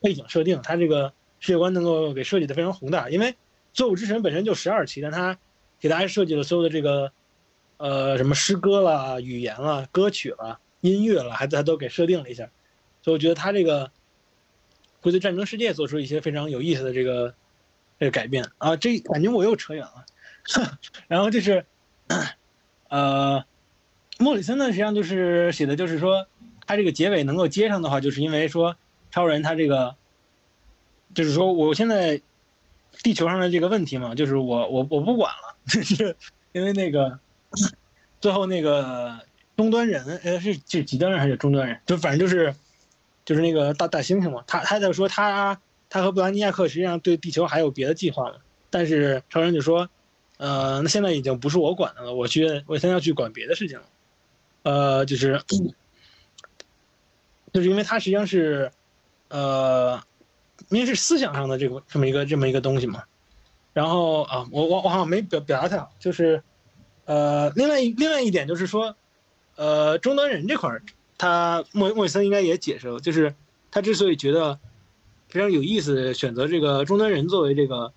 [0.00, 0.60] 背景设定。
[0.62, 3.32] 他这个世界观能够给设计的非常宏大，因为
[3.72, 5.38] 《作物之神》本身就十二期，但他
[5.78, 7.12] 给大家设计了所有的这个
[7.76, 12.50] 呃什么诗歌啦、语言啦、歌曲啦、音乐啦，还他都给设定了一下。
[13.02, 13.90] 所以我觉得他这个
[15.00, 17.34] 会对战争世界做出一些非常有意思的这个
[17.98, 18.76] 这个改变啊。
[18.76, 20.04] 这感觉我又扯远了，
[21.08, 21.64] 然后这是。
[22.88, 23.44] 呃，
[24.18, 26.26] 莫里森呢，实际上就是写的，就是说，
[26.66, 28.74] 他这个结尾能够接上的话，就是因为说，
[29.10, 29.94] 超人他这个，
[31.14, 32.20] 就是说，我现在
[33.02, 36.16] 地球上的这个问题嘛，就是我我我不管了， 就是
[36.52, 37.18] 因为那个
[38.20, 39.20] 最后那个
[39.56, 41.80] 终端人，呃，是是极端人还是终端人？
[41.86, 42.54] 就反正就是
[43.24, 48.36] 就是那个大大猩猩嘛，他他在说他他和布兰尼亚克实际上对地球还有别的计划嘛，
[48.70, 49.88] 但是超人就说。
[50.42, 53.84] 呃，那现在已经不是我管的了，我去，我现在要去管别的事情了。
[54.62, 55.38] 呃，就是，
[57.52, 58.72] 就是因为他实际上是，
[59.30, 60.00] 呃，
[60.68, 63.02] 因为是思想上的这个这么一个这么一个东西嘛。
[63.72, 66.42] 然后啊，我我我好像没表表达太好，就是，
[67.06, 68.94] 呃，另外一另外一点就是说，
[69.56, 70.82] 呃，终端人这块儿，
[71.16, 73.34] 他莫莫里森应该也解释了，就是
[73.70, 74.58] 他之所以觉得
[75.28, 77.92] 非常有意思，选择这个终端人作为这个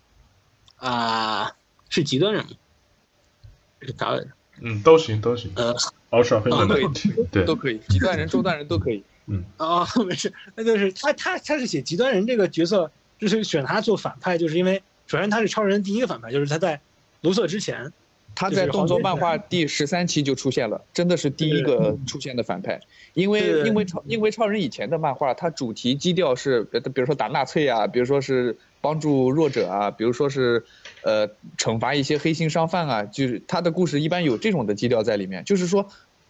[0.77, 1.51] 啊。
[1.89, 4.27] 是极端人物，是啥来着？
[4.61, 5.51] 嗯，都行，都行。
[5.55, 5.75] 呃
[6.09, 6.87] ，Ultra 都可以，
[7.31, 7.79] 对，都可以。
[7.87, 9.03] 极端人、中端人都可以。
[9.27, 9.43] 嗯。
[9.57, 16.79] 啊，没事，那就是他，他，他是写极端人这个角色，就是选他做反派，就是因为首先他是超人第一个反派，就是他在
[17.21, 17.91] 卢瑟之前，
[18.35, 22.79] 他在动作漫画第十三期就出现了，真的是第一个出现的反派。
[23.13, 30.63] 因为因为超因为超人以前的漫画，它主题基调是，比如说打纳粹啊，比如说是帮助弱者啊，比如说是。
[31.05, 35.43] 呃，惩罚一些黑心商贩啊，就是他的故事一般有这种的基调在里面。
[35.43, 35.85] 就是说，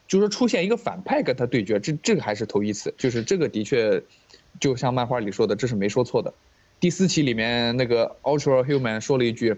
[0.08, 2.94] 就是出现一个反派跟他对决，这这个还是头一次。
[2.98, 4.02] 就是这个的确，
[4.60, 6.34] 就像漫画里说的，这是没说错的。
[6.80, 9.56] 第四期里面那个 Ultra Human 说了一句，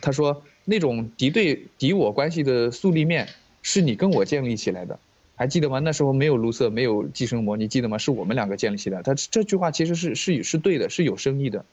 [0.00, 3.28] 他说那种敌对敌我关系的速立面
[3.62, 4.98] 是你跟我建立起来的，
[5.34, 5.80] 还记得吗？
[5.80, 7.98] 那时候没有卢瑟，没有寄生魔，你记得吗？
[7.98, 9.02] 是我们两个建立起来。
[9.02, 11.64] 他这句话其实是是是对的，是有深意的。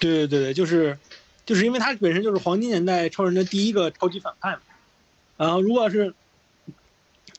[0.00, 0.98] 对对对对，就是，
[1.44, 4.60] 就是因为他本身就是黄金年代超人的第一个超级反派嘛。
[5.36, 6.14] 然后如果是，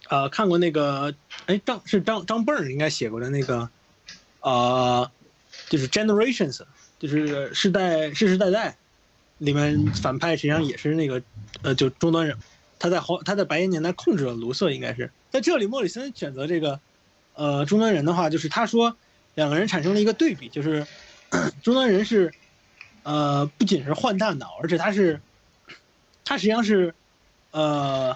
[0.09, 1.13] 呃，看过那个，
[1.45, 3.69] 哎，张是张张蹦儿应该写过的那个，
[4.41, 5.09] 呃，
[5.69, 6.61] 就是 Generations，
[6.99, 8.77] 就是世代世世代代，
[9.37, 11.21] 里面反派实际上也是那个，
[11.61, 12.37] 呃，就终端人，
[12.77, 16.79] 他在黄他在白银年代控制了卢瑟，应该是在这里莫里森选择这个，
[17.33, 18.97] 呃，终端人的话，就是他说
[19.35, 20.85] 两个人产生了一个对比，就是
[21.63, 22.33] 终端人是。
[23.01, 25.19] 呃，不仅是换大脑，而且他是，
[26.25, 26.93] 他实际上是，
[27.49, 28.15] 呃，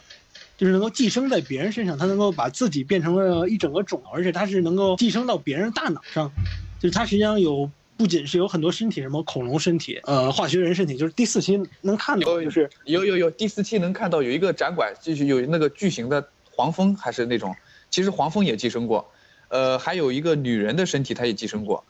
[0.64, 6.32] 就是能够寄生在别人身上，它能够把自己变成了一整个种，而且它是能够寄生到别人大脑上，
[6.80, 17.54] 就是它实际上有不仅是有很多身体，什么恐龙身体，呃，化学人身体， 就是第四期能看到，就是有有有第四期能看到有一个展馆，就是有那个巨型的黄蜂，还是那种，
[17.90, 19.12] 其实黄蜂也寄生过，
[19.50, 21.84] 呃，还有一个女人的身体，它也寄生过。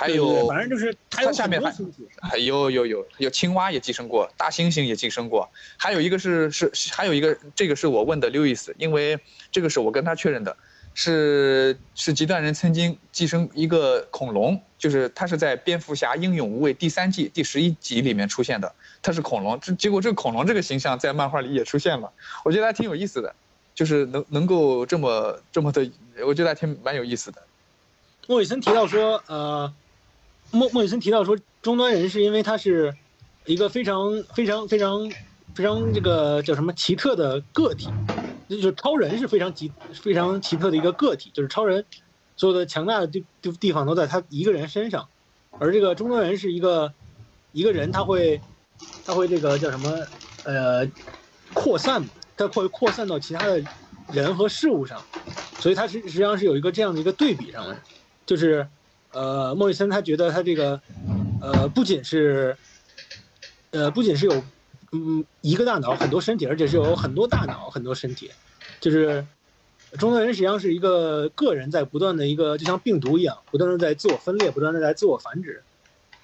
[0.00, 1.74] 还有，反正就是它下面还
[2.22, 9.18] 还有有有有青蛙也寄生过，大猩猩也寄生过，还有一个是是还有一个这个是我问的 Louis，因为
[9.50, 10.56] 这个是我跟他确认的，
[10.94, 19.58] 是是极端人曾经寄生一个恐龙，就是他是在《蝙蝠侠：英勇无畏》第三季第十一集里面出现的，他是恐龙。
[19.58, 22.12] 这结果这个恐龙这个形象在漫画里也出现了，
[22.44, 23.34] 我觉得还挺有意思的，
[23.74, 25.90] 就是能能够这么这么的，
[26.24, 27.42] 我觉得还挺蛮有意思的。
[28.28, 29.72] 莫里森提到说，呃，
[30.50, 32.94] 莫莫里森提到说，终端人是因为他是
[33.44, 35.10] 一个非常非常非常
[35.54, 37.88] 非常这个叫什么奇特的个体。
[38.48, 39.70] 就是超人是非常奇
[40.02, 41.84] 非常奇特的一个个体，就是超人
[42.34, 45.10] 所有的强大的地地地方都在他一个人身上，
[45.58, 46.94] 而这个终端人是一个
[47.52, 48.42] 一个人，他会
[49.04, 49.90] 他会这个叫什么
[50.44, 50.90] 呃
[51.52, 52.08] 扩散，
[52.38, 53.62] 他会扩散到其他的
[54.08, 55.04] 人和事物上，
[55.58, 57.82] 所以他是实际上是有一个这样的一个对比上的，
[58.24, 58.66] 就是
[59.12, 60.80] 呃莫里森他觉得他这个
[61.40, 62.56] 呃不仅是
[63.70, 64.42] 呃不仅是有。
[64.90, 68.30] 嗯，一个大脑很多身体，而且是有很多大脑很多身体，
[68.80, 69.22] 就是
[69.98, 75.62] 中端人实际上是一个个人在不断的一个就像病毒一样，不断的在自我分裂，不断的在自我繁殖，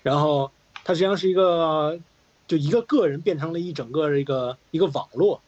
[0.03, 0.51] 然后
[0.83, 2.01] 它实际上是一个
[2.49, 5.43] 就一个个人变成了一整个一个一个网络，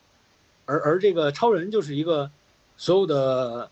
[0.66, 2.30] 而而这个超人就是一个
[2.76, 3.70] 所有的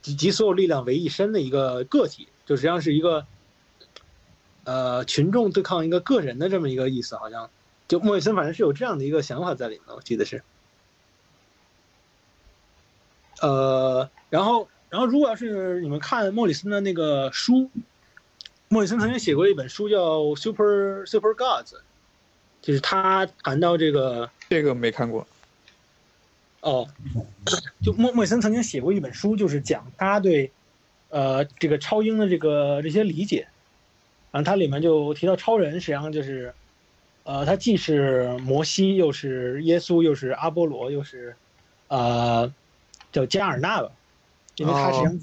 [0.00, 3.26] 集集所有力量为一身的一个个体，就实际上是一个
[4.64, 7.50] 呃群众对抗一个个人的这么一个意思，好像。
[7.88, 10.42] 就莫里森反正是有这样的一个想法在里面，我记得是。
[13.42, 17.68] 呃，然后，然后如果要是你们看莫里森的那个书，
[18.68, 21.64] 莫里森曾经写过一本书叫《Super Super Gods》，
[22.62, 25.26] 就是他谈到这个这个没看过。
[26.60, 26.88] 哦，
[27.82, 30.50] 就莫莫里森曾经写过一本书，就是讲他对
[31.12, 33.46] 呃这个超英的这个这些理解，
[34.32, 36.52] 然后它里面就提到超人实际上就是。
[37.24, 41.36] 呃，他既是摩西，又是耶稣，又是阿波罗，又是，
[41.86, 42.52] 呃，
[43.12, 43.92] 叫加尔纳吧，
[44.56, 45.20] 因为他实际上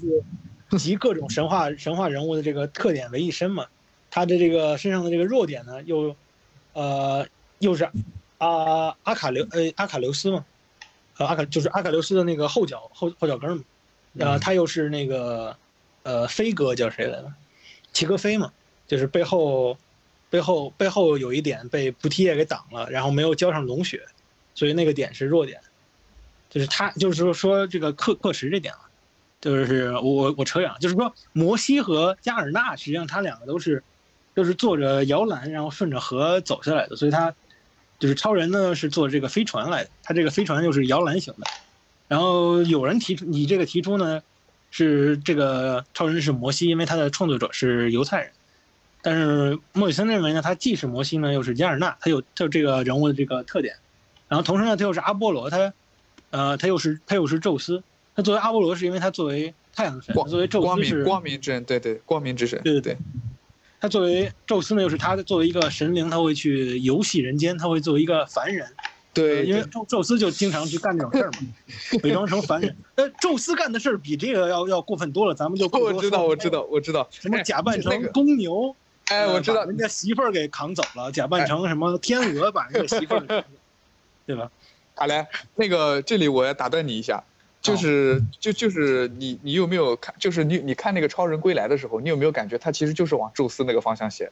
[0.70, 3.66] 是集各种神话 神话人物的这个特点为一身嘛。
[4.10, 6.16] 他的这个身上的这个弱点呢，又，
[6.72, 7.26] 呃，
[7.58, 7.86] 又是
[8.38, 10.46] 阿阿卡留呃阿卡留斯嘛，
[11.18, 13.62] 呃阿卡就是阿卡留斯的那个后脚后后脚跟嘛，
[14.20, 15.54] 呃，他又是那个
[16.02, 17.32] 呃飞哥叫谁来着？
[17.92, 18.52] 齐格飞嘛，
[18.86, 19.78] 就是背后。
[20.30, 24.00] 背后背后有一点被菩提叶给挡了，然后没有浇上龙血，
[24.54, 25.60] 所以那个点是弱点，
[26.48, 28.80] 就是他就是说说这个克克什这点了，
[29.40, 33.82] 就是我我扯远了，就是说摩西和加尔纳实际上他两个都是
[34.32, 37.34] 都是坐着摇篮然后顺着河走下来的，所以他
[37.98, 41.46] 就是超人呢是坐这个飞船来的，他这个飞船又是摇篮型的，
[42.06, 44.22] 然后有人提出你这个提出呢
[44.70, 48.30] 是这个超人是摩西，因为他的创作者是犹太人。
[49.02, 53.74] 但是莫里森认为呢，他既是摩西呢，又是加尔纳，他有他有这个人物的这个特点，
[54.28, 55.72] 然后同时呢，他又是阿波罗，他，
[56.30, 57.82] 呃，他又是他又是宙斯，
[58.14, 62.98] 他作为阿波罗是因为他作为太阳神，作为宙斯是光明之神，对对，光明之神，对对对，
[63.80, 68.68] 他作为宙斯呢，又是他作为一个神灵，他会去游戏人间，他会作为一个凡人，
[69.12, 71.38] 对，因为宙宙斯就经常去干这种事儿嘛，
[72.04, 78.74] 伪装成凡人，呃，宙斯干的事儿比这个要要过分多了，咱们就我知道我知道我知道，什么假扮成公牛。
[79.06, 83.44] 哎，我知道人家媳妇儿给扛走了，假扮成什么天鹅把人家媳妇儿，
[84.24, 84.48] 对吧？
[84.94, 85.26] 好嘞，
[85.56, 87.24] 那个这里我要打断你一下，
[87.60, 94.30] 就是就就是你你有没有看，就是你你看那个《超人归来》的时候，你有没有感觉他其实就是往宙斯那个方向写？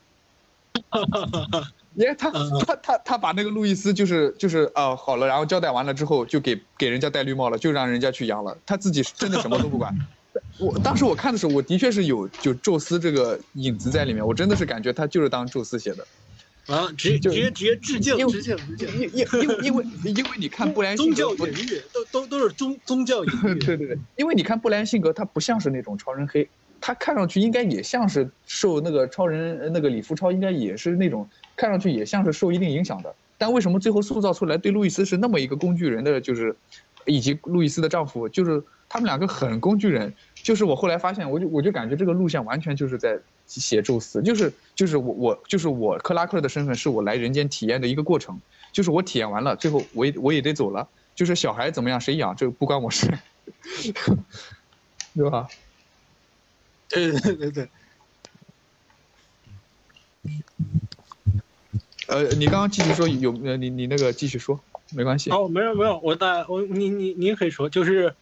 [1.95, 2.31] 你看他
[2.65, 9.93] 他他他把那个路易斯就是就是啊好了，然后交代完了之后就给给人家戴绿帽了，就让人家去养了，他自己真的什么都不管。
[10.61, 16.07] 我当时我看的时候，我的确是有就宙斯这个影子在里面，我真的是感觉他就是当宙斯写的，
[16.67, 26.49] 啊，直接直接直接致敬，致敬致敬，因因因为因为因为你看布莱恩宗教隐喻都都都是宗宗教隐喻， 对对对，因为你看布莱恩性格，他不像是那种超人黑，
[26.81, 36.55] 他看上去应该也像是受那个超人那个李福超应该也是那种看上去也像是受一定影响的，但为什么最后塑造出来对路易斯是那么一个工具人的就是，
[37.05, 40.13] 以及路易斯的丈夫就是他们两个很工具人。
[40.41, 48.41] 就是我后来发现，我就我就感觉这个路线完全就是在写宙斯，就是就是我我就是我克拉克的身份是我来人间体验的一个过程，
[48.73, 53.13] 就是我体验完了，最后我也我也得走了，就是小孩怎么样谁养这个不关我事，
[55.15, 55.49] 对吧？
[56.89, 57.69] 对对对对。
[62.07, 64.59] 呃，你刚刚继续说有呃你你那个继续说
[64.91, 65.31] 没关系。
[65.31, 68.15] 哦，没有没有，我大我你你你可以说就是。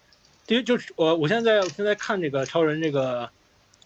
[0.49, 3.29] 其实就是我，我现在我现在看这个超人这个，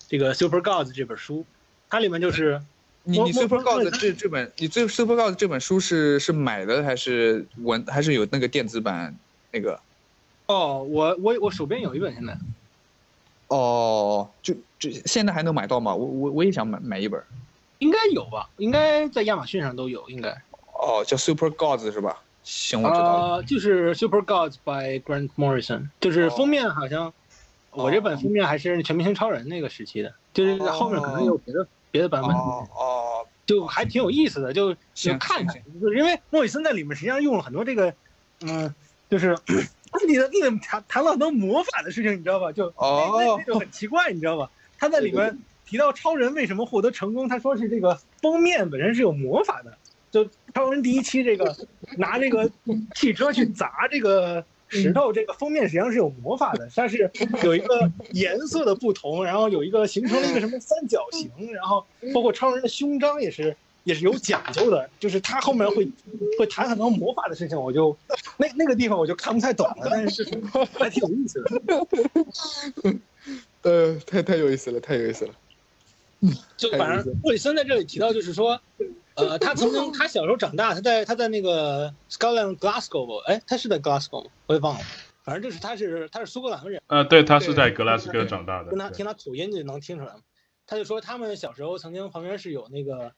[0.08, 1.46] 这个 Super Gods 这本书，
[1.88, 2.60] 它里面就是
[3.02, 9.16] 你你 Super Gods 这这本你这 Super Gods 这本书是是买的还是文还是有那个电子版
[9.52, 9.80] 那个？
[10.48, 12.36] 哦，我我我手边有一本现在。
[13.48, 15.94] 哦，就就现在还能买到吗？
[15.94, 17.22] 我我我也想买买一本。
[17.78, 18.48] 应该有吧？
[18.56, 20.30] 应该在亚马逊上都有，应该。
[20.72, 22.20] 哦，叫 Super Gods 是吧？
[22.42, 23.34] 行，我知道了。
[23.36, 27.12] 呃，就是 Super Gods by Grant Morrison，就是封面好像，
[27.70, 32.34] 我这本封面还是全明星超人那个时期的，就是后面可能有别的别的版本。
[32.34, 37.92] 哦哦，就还挺有意思的，就就看看行，就是因为莫里森在里面实际上用了很多这个，
[38.40, 38.74] 嗯，
[39.10, 39.36] 就是
[40.06, 42.50] 你的你怎么谈谈了很多魔法的事情，你知道吧？
[42.52, 44.50] 就哦那那那就很奇怪，你知道吧？
[44.80, 49.76] 他在里面提到超人为什么获得成功，他说是这个封面本身是有魔法的，
[50.10, 51.54] 就超人第一期这个
[51.98, 52.50] 拿这个
[52.96, 57.10] 汽车去砸这个石头，这个封面实际上是有魔法的，它是
[57.44, 63.54] 有一个颜色的不同，然后有一个形成了一个什么三角形，然后包括超人的胸章也是
[63.84, 65.86] 也是有讲究的，就是他后面会
[66.38, 67.96] 会谈很多魔法的事情，我就
[68.38, 70.24] 那那个地方我就看不太懂了，但是
[70.78, 73.00] 还挺有意思的。
[73.62, 75.34] 呃，太太有意思了，太有意思了。
[76.22, 78.60] 嗯就反正莫里森在这里提到，就是说，
[79.14, 84.30] 呃，他曾经 他小时候长大，他在他在那个 Scotland Glasgow，哎，他是在 Glasgow 吗？
[84.46, 84.84] 我也忘了，
[85.24, 88.90] 反正就是他是他是苏格兰人，呃，对，他是对在格拉斯哥长大的跟他。
[88.90, 90.12] 听他口音就能听出来。
[90.66, 93.12] 他就说他们小时候曾经旁边是有那个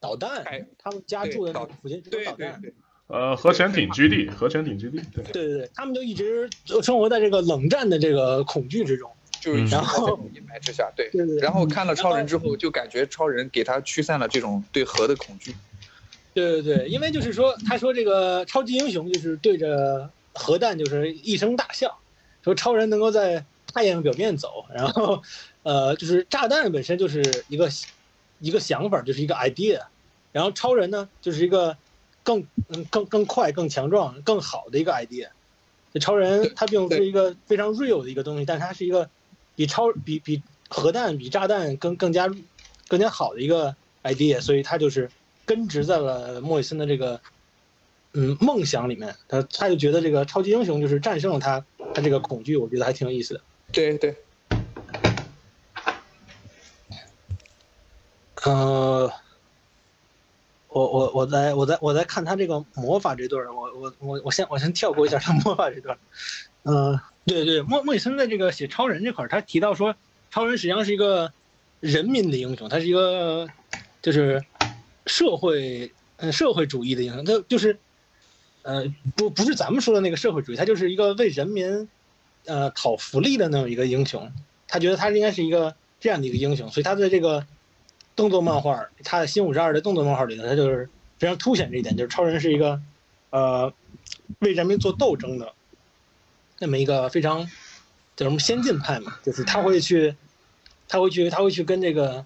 [0.00, 2.60] 导弹哎，他们家住的那个附近有对导弹。
[2.60, 2.74] 对对，
[3.06, 5.24] 呃，核潜艇基地，核潜艇基地，对。
[5.24, 9.08] 对对对，他们就一直就生活在这个冷战的这个恐惧之中。
[9.44, 11.10] 就是嗯在这种阴霾之下，对。
[11.10, 15.54] 对对对然后看了超人之后，就感觉超人给他驱散了这种对核的恐惧。
[16.32, 21.98] 对对对，因为就是说，他说这个超级英雄就是对着核弹就是一声大笑，
[22.42, 25.22] 说超人能够在太阳表面走，然后
[25.62, 27.68] 呃，就是炸弹本身就是一个
[28.38, 29.82] 一个想法，就是一个 idea，
[30.32, 31.76] 然后超人呢就是一个
[32.22, 35.28] 更嗯更更快、更强壮、更好的一个 idea。
[35.92, 39.08] 这超人他并不是一个非常 real 的一个东西，但他是一个
[39.54, 42.28] 比超比比核弹、比炸弹更更加
[42.88, 45.10] 更加好的一个 idea，所以他就是
[45.44, 47.20] 根植在了莫里森的这个
[48.12, 49.14] 嗯梦想里面。
[49.28, 53.40] 他他就觉得这个超级英雄就是战胜了他他这个恐惧，我觉得还挺有意思的。
[53.72, 54.16] 对对，
[58.44, 59.10] 呃，
[60.68, 66.00] 我我我在我在我在看他这个魔法这段儿，我我我我先我先跳过一下他魔法这段儿。
[66.62, 69.96] 呃，对对，莫莫里森在这个写超人这块儿，他提到说，
[70.30, 71.32] 超人实际上是一个
[71.80, 73.48] 人民的英雄，他是一个
[74.02, 74.44] 就是
[75.06, 77.78] 社会嗯社会主义的英雄，他就是
[78.62, 81.88] 呃不不是咱们说的那个社会主义，他就是一个为人民
[82.44, 84.30] 呃讨福利的那么一个英雄。
[84.66, 87.46] 他觉得他应该是一个这样的一个英雄，所以他在这个
[88.16, 92.80] 动作漫画，他的新五十二的动作漫画里头，他就是非常凸显这一点，就是超人是一个
[93.30, 93.72] 呃
[94.40, 95.52] 为人民做斗争的
[96.64, 97.46] 那么一个非常
[98.16, 100.16] 叫什么先进派嘛，就是他会去
[100.88, 102.24] 他会去他会去跟这个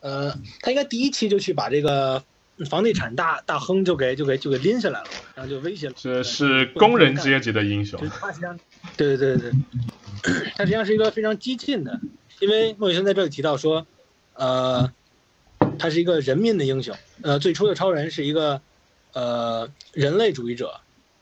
[0.00, 2.24] 呃他应该第一期就去把这个
[2.70, 5.94] 房地产大大亨就给就给就给拎下来了，然后就威胁了。
[5.98, 8.06] 这是工人阶级的英雄就。
[8.06, 8.58] 是他实际上，
[8.96, 9.50] 对对对
[10.22, 12.00] 对，他实际上是一个非常激进的，
[12.40, 13.86] 因为莫里森在这里提到说，
[14.32, 14.90] 呃，
[15.78, 16.96] 他是一个人民的英雄。
[17.20, 18.62] 呃，最初的超人是一个
[19.12, 20.80] 呃人类主义者，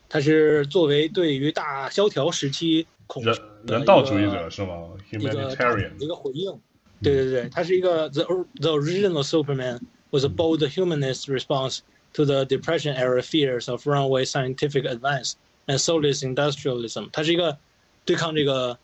[0.08, 3.30] 他是作为对于大萧条时期恐惧
[3.66, 6.58] 人道主义者是吗？Humanitarian 一个回应。
[7.02, 8.24] 对对对，他是一个 the
[8.60, 9.80] the original Superman
[10.10, 11.80] was a bold humanist response
[12.14, 15.34] to the Depression era fears of runaway scientific advance
[15.66, 17.10] and soulless industrialism。
[17.12, 17.58] 他是一个
[18.04, 18.78] 对抗这个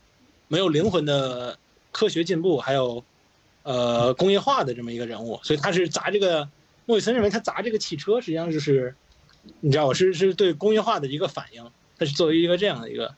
[0.47, 1.57] 没有灵魂的
[1.91, 3.03] 科学进步，还有
[3.63, 5.39] 呃工业化的这么一个人物。
[5.41, 6.47] 所以他是砸这个
[6.85, 8.93] 莫里森认为他砸这个汽车，实际上就是
[9.59, 11.71] 你知道我是是对工业化的一个反应。
[11.95, 13.13] 它是作为一个这样的一个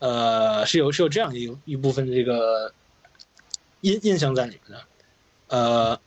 [0.00, 2.74] 呃是有是有这样一一部分的这个
[3.82, 4.84] 印印象在里面的，
[5.56, 6.00] 呃，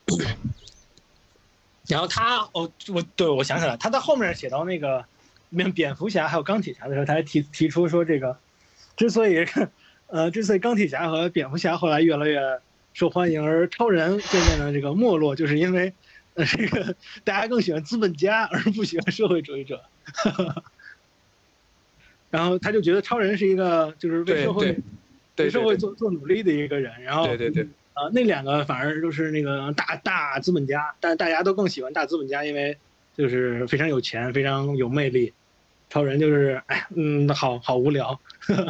[1.87, 5.05] 然后他哦，我对我想起来，他在后面写到那个
[5.49, 8.37] 蝙蝙蝠侠还有钢铁侠的时候，他还提提出说这个，
[8.97, 9.45] 之所以
[10.07, 12.41] 呃之所以钢铁侠和蝙蝠侠后来越来越
[12.93, 15.93] 受欢迎，而超人渐渐的这个没落，就是因为
[16.37, 19.83] 呃这个大家更喜欢资本家而不喜欢社会主义者。
[22.29, 24.77] 然后他就觉得超人是一个就是为社会
[25.37, 27.63] 为社会做做努力的一个人，然后对对对，
[27.93, 32.77] 啊，那两个反而就是那个大大资本家，但大家都更喜欢大资本家，因为
[33.15, 35.33] 就是非常有钱，非常有魅力。
[35.89, 38.19] 超人就是，哎，嗯，好好无聊。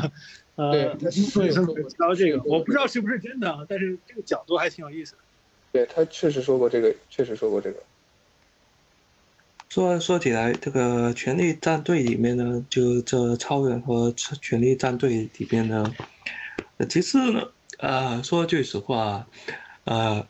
[0.56, 5.20] 呃，对他是有说过提到这个，我不知道是不是真的，啊，但是这个角度还挺有意思的。
[5.72, 7.78] 对他确实说过这个，确实说过这个。
[9.70, 15.94] 说说起来，这个《权力战队》里面呢，就这超人和权力战队里面呢，
[16.90, 17.42] 其实呢，
[17.80, 19.28] 呃，说句实话，
[19.84, 20.26] 呃，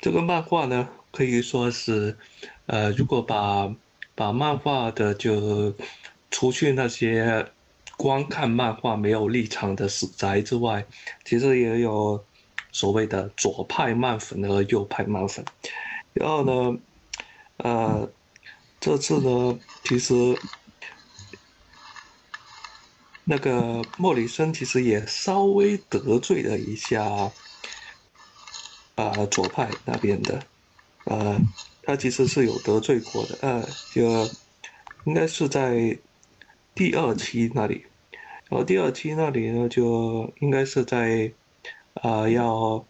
[0.00, 2.16] 这个漫画呢，可以说是，
[2.64, 3.72] 呃，如果把
[4.14, 5.74] 把漫画的就
[6.30, 7.46] 除去那些
[7.98, 10.84] 光看漫画没有立场的死宅之外，
[11.24, 12.24] 其实也有
[12.76, 15.42] 所谓的左派漫粉和右派漫粉。
[16.12, 16.78] 然后呢，
[17.56, 18.12] 呃，
[18.78, 20.14] 这次呢，其实
[23.24, 27.02] 那个莫里森其实也稍微得罪了一下，
[28.96, 30.42] 啊、左派那边的，
[31.04, 31.40] 呃，
[31.82, 34.28] 他其实是有得罪过的，呃，就
[35.04, 35.96] 应该是在
[36.74, 37.86] 第二期那里，
[38.50, 41.32] 然后第二期那里呢，就应该是在
[42.02, 42.86] 啊、要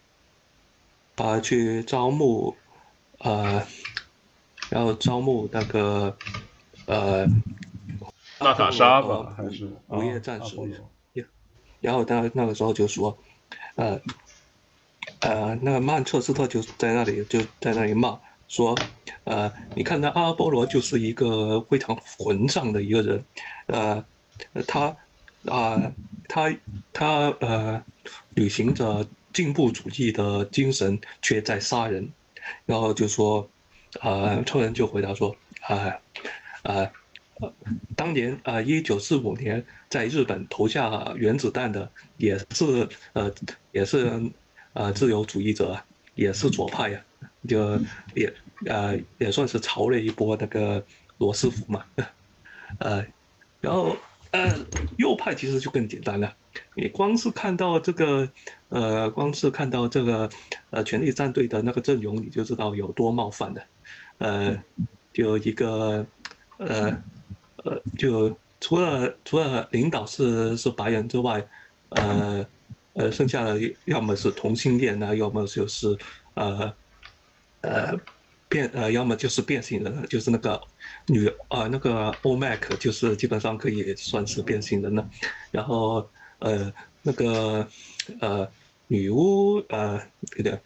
[1.16, 2.56] 啊、去招募，
[3.20, 3.66] 呃，
[4.70, 6.18] 要招募那个
[6.86, 7.26] 呃
[8.40, 10.56] 娜塔莎吧，呃还是午夜战士
[11.80, 13.16] 然后他那个时候就说，
[13.76, 14.00] 呃，
[15.20, 18.74] 呃，那个曼彻斯特就在那里就在那里骂说，
[19.24, 23.24] 呃，你看那阿波罗就是一个非常混账的一个人，
[23.68, 24.04] 呃，
[24.66, 24.96] 他
[25.48, 25.92] 啊、
[26.28, 26.54] 他
[26.92, 27.82] 他呃，
[28.34, 32.08] 履行着进步主义的精神，却在杀人，
[32.64, 33.48] 然后就说，
[34.00, 35.92] 呃，超人就回答说，啊、
[36.62, 36.90] 呃，
[37.40, 37.52] 呃，
[37.94, 43.32] 当年啊，一九四五年在日本投下原子弹的也是呃
[43.72, 44.20] 也是
[44.72, 45.78] 呃自由主义者，
[46.14, 47.00] 也是左派呀、
[47.46, 47.78] 就
[48.14, 48.32] 也
[48.66, 50.84] 呃也算是炒了一波那个
[51.18, 51.84] 罗斯福嘛，
[52.78, 53.04] 呃，
[53.60, 53.96] 然后
[54.32, 54.66] 呃
[54.96, 56.32] 右派其实就更简单了，
[56.74, 58.32] 你光是看到这个
[58.68, 60.30] 呃光是看到这个
[60.70, 63.66] 呃权力战队的那个阵容，你就知道有多冒犯的，
[64.18, 64.62] 呃，
[65.12, 66.06] 就一个
[66.58, 67.02] 呃。
[67.64, 71.44] 呃，就除了除了领导是是白人之外，
[71.88, 72.46] 呃
[72.92, 75.88] 呃，剩下的要么是同性恋啊，要么就是
[76.34, 76.76] 呃
[77.62, 77.98] 呃
[78.48, 80.60] 变呃，要么就是变性人，就是那个
[81.08, 85.08] 女啊、那个 OMAC 就是基本上可以算是变性人了，
[85.50, 86.08] 然后
[86.40, 86.72] 呃
[87.02, 87.68] 那个
[88.20, 88.48] 呃
[88.86, 90.62] 女巫呃对的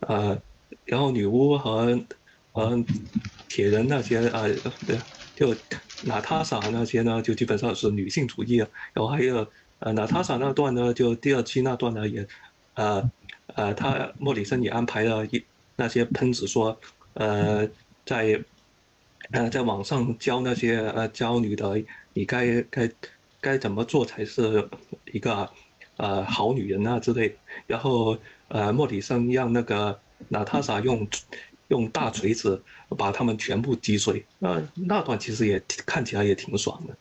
[0.00, 0.40] 呃，
[0.84, 1.98] 然后女巫和
[2.52, 2.84] 和
[3.48, 4.42] 铁人那些啊、
[4.86, 5.02] 对。
[5.34, 5.56] 就
[6.00, 8.68] 娜塔莎那些呢，就基本上是女性主义啊。
[8.92, 12.28] 然后还有呃，娜塔莎那段呢，就第二期那段呢，也
[12.74, 13.10] 呃
[13.54, 15.42] 呃，他莫里森也安排了一
[15.74, 16.78] 那些喷子说，
[17.14, 17.68] 呃，
[18.04, 18.42] 在
[19.32, 21.82] 呃在网上教那些呃教女的，
[22.12, 22.90] 你该该
[23.40, 24.68] 该怎么做才是
[25.12, 25.50] 一个
[25.96, 27.36] 呃好女人啊之类。
[27.66, 28.16] 然后
[28.48, 29.98] 呃，莫里森让那个
[30.28, 31.06] 娜塔莎用
[31.68, 32.62] 用大锤子
[32.98, 34.24] 把他们全部击碎。
[34.38, 36.96] 那那段其实也看起来也挺爽的。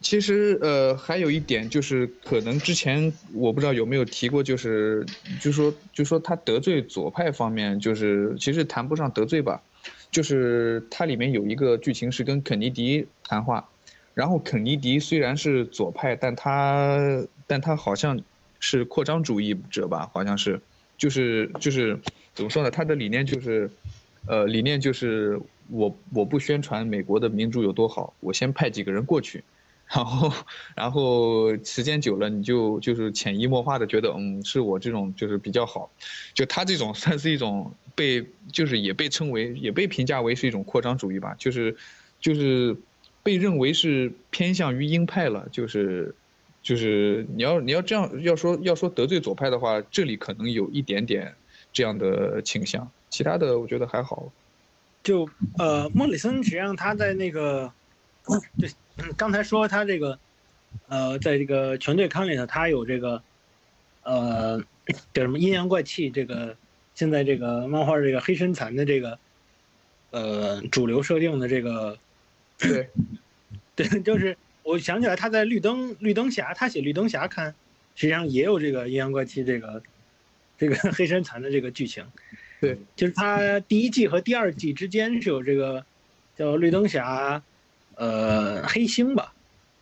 [0.00, 5.04] 其实呃，还有一点就是，可能之前我不知道有没有提过，就是
[5.40, 9.60] 就说就说他得罪左派方面，就是其实谈不上得罪吧，
[10.10, 13.68] 就是它里面有一个剧情是跟肯尼迪谈话，
[14.14, 18.20] 然后肯尼迪虽然是左派，但他但他好像
[18.60, 20.60] 是扩张主义者吧，好像是，
[20.96, 21.98] 就是就是
[22.34, 22.70] 怎么说呢？
[22.70, 23.68] 他的理念就是，
[24.28, 29.42] 呃，理念就是我我不宣传美国的民主有多好，我先派几个人过去。
[29.88, 30.32] 然后，
[30.76, 35.90] 然后时间久了，你就就是潜移默化的觉得，嗯，是我这种就是比较好，
[36.34, 41.74] 就他这种 算是一种被，就是也被称为，也被评价为是一种扩张主义吧，就是，
[42.20, 42.76] 就是
[43.22, 46.14] 被认为是偏向于鹰派了，就是，
[46.62, 51.34] 就是你要你要这样要说要说得罪左派的话，这里可能有一点点
[51.72, 54.30] 这样的倾向，其他的我觉得还好。
[55.02, 55.26] 就
[55.58, 57.72] 呃，莫里森实际上他在那个，
[58.58, 58.68] 就
[59.16, 60.18] 刚才说他这个，
[60.88, 63.22] 呃，在这个全对刊里头，他有这个，
[64.02, 64.60] 呃，
[65.12, 66.56] 叫什么阴阳怪气这个，
[66.94, 69.18] 现在这个漫画这个黑身残的这个，
[70.10, 71.98] 呃，主流设定的这个，
[72.58, 72.88] 对，
[73.76, 77.54] 对，就是我想起来他在绿灯绿灯侠，他写绿灯侠刊，
[77.94, 79.82] 实际上也有这个阴阳怪气这个，
[80.58, 82.04] 这个 黑身残的这个剧情。
[82.60, 85.84] 对，就是他第一季和第二季之间是有这个
[86.36, 87.40] 叫绿灯侠，
[87.98, 89.34] 呃，黑星吧，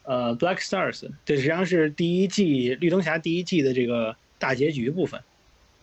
[0.05, 5.21] 呃，Black Stars，这实际上是第一季绿灯侠第一季的这个大结局部分，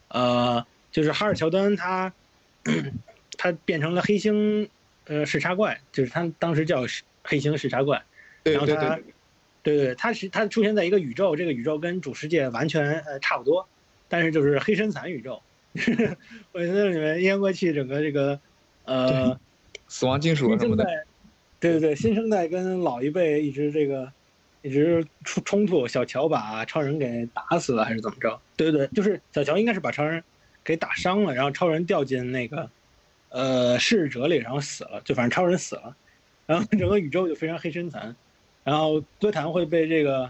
[0.07, 2.11] 呃，就是哈尔乔丹他
[3.37, 4.67] 他变成了黑星，
[5.05, 6.83] 呃，视察怪，就是他当时叫
[7.23, 8.03] 黑星视察怪，
[8.43, 8.53] 对。
[8.53, 9.03] 然后他对
[9.61, 13.67] 对，对对，它是他出现在一个宇宙，这个宇宙跟主世界完全呃差不多，
[14.09, 15.41] 但是就是黑身残宇宙。
[16.51, 18.39] 我觉得里面阴阳怪气整个这个
[18.85, 19.39] 呃
[19.87, 20.85] 死亡金属啊什么的，
[21.63, 24.11] 对对对，新生代跟老一辈一直这个
[24.61, 28.37] 一直冲冲突，小乔把超人给打死了还是怎么着？
[28.57, 30.21] 对对对，就是小乔应该是把超人
[30.61, 32.69] 给打伤了，然后超人掉进那个
[33.29, 35.95] 呃逝者里，然后死了，就反正超人死了，
[36.45, 38.13] 然后整个宇宙就非常黑深残，
[38.65, 40.29] 然后歌坛会被这个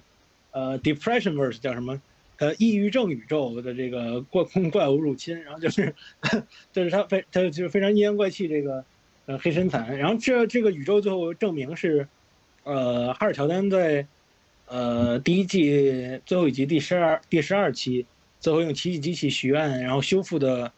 [0.52, 2.00] 呃 depression verse 叫什么？
[2.38, 5.96] 呃，抑郁症宇宙的这个怪怪物入侵，然后就是
[6.72, 8.86] 就是他非他就是非常阴阳怪气这个
[9.26, 12.08] 呃黑身残，然后这这个宇宙最后证明是
[12.64, 14.06] 呃哈尔乔丹在
[14.68, 18.06] 呃第一季最后一集第十二第十二期
[18.40, 20.72] 最后用奇迹机器许愿然后修复的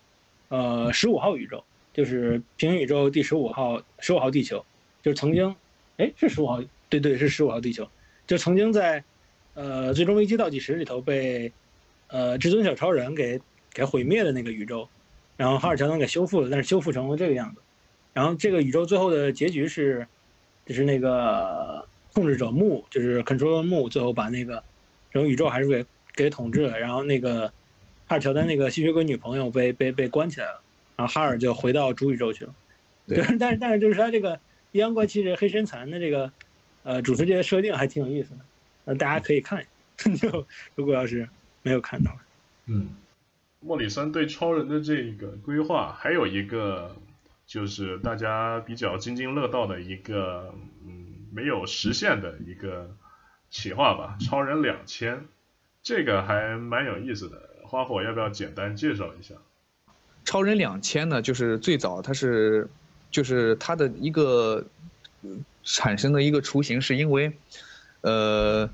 [0.49, 4.63] 呃十五号宇宙，就是平行宇宙第十五号十五号地球，
[5.01, 5.55] 就是曾经
[5.97, 7.87] 哎是十五号对对是十五号地球，
[8.27, 9.03] 就曾经在。
[9.57, 11.49] 呃，最终危机倒计时里头被，
[12.07, 13.39] 呃，至尊小超人给
[13.71, 14.85] 给毁灭的那个宇宙，
[15.37, 17.61] 然后哈尔乔丹给修复了，但是修复成了这个样子。
[18.15, 20.07] 然后这个宇宙最后的结局是，
[20.65, 24.63] 就是那个控制者木，就是 Controller 木，最后把那个
[25.11, 25.85] 整个宇宙还是给
[26.15, 26.79] 给统治了。
[26.79, 27.49] 然后那个
[28.07, 30.61] 哈尔乔丹那个吸血鬼女朋友被被被关起来了，
[30.95, 32.55] 然后哈尔就回到主宇宙去了。
[33.05, 34.39] 对， 但是但是就是他这个
[34.71, 36.31] 阴阳怪气这黑身残的这个
[36.83, 38.37] 呃主世界设定还挺有意思的。
[38.85, 39.61] 那大家可以看，
[40.17, 41.27] 就 如果要是
[41.63, 42.17] 没有看到，
[42.67, 42.87] 嗯，
[43.59, 46.95] 莫里森对超人的这个规划，还有一个
[47.45, 50.53] 就是大家比较津津乐道的一个，
[50.85, 52.95] 嗯，没有实现的一个
[53.49, 55.25] 企划吧，超人两千，
[55.83, 59.35] 这个还蛮有意思的，花火要不要简单介绍一下？
[60.23, 62.67] 超人两千呢，就是最早它是，
[63.11, 64.65] 就是它的一个
[65.63, 67.31] 产生的一个雏形，是因为。
[68.01, 68.69] 呃，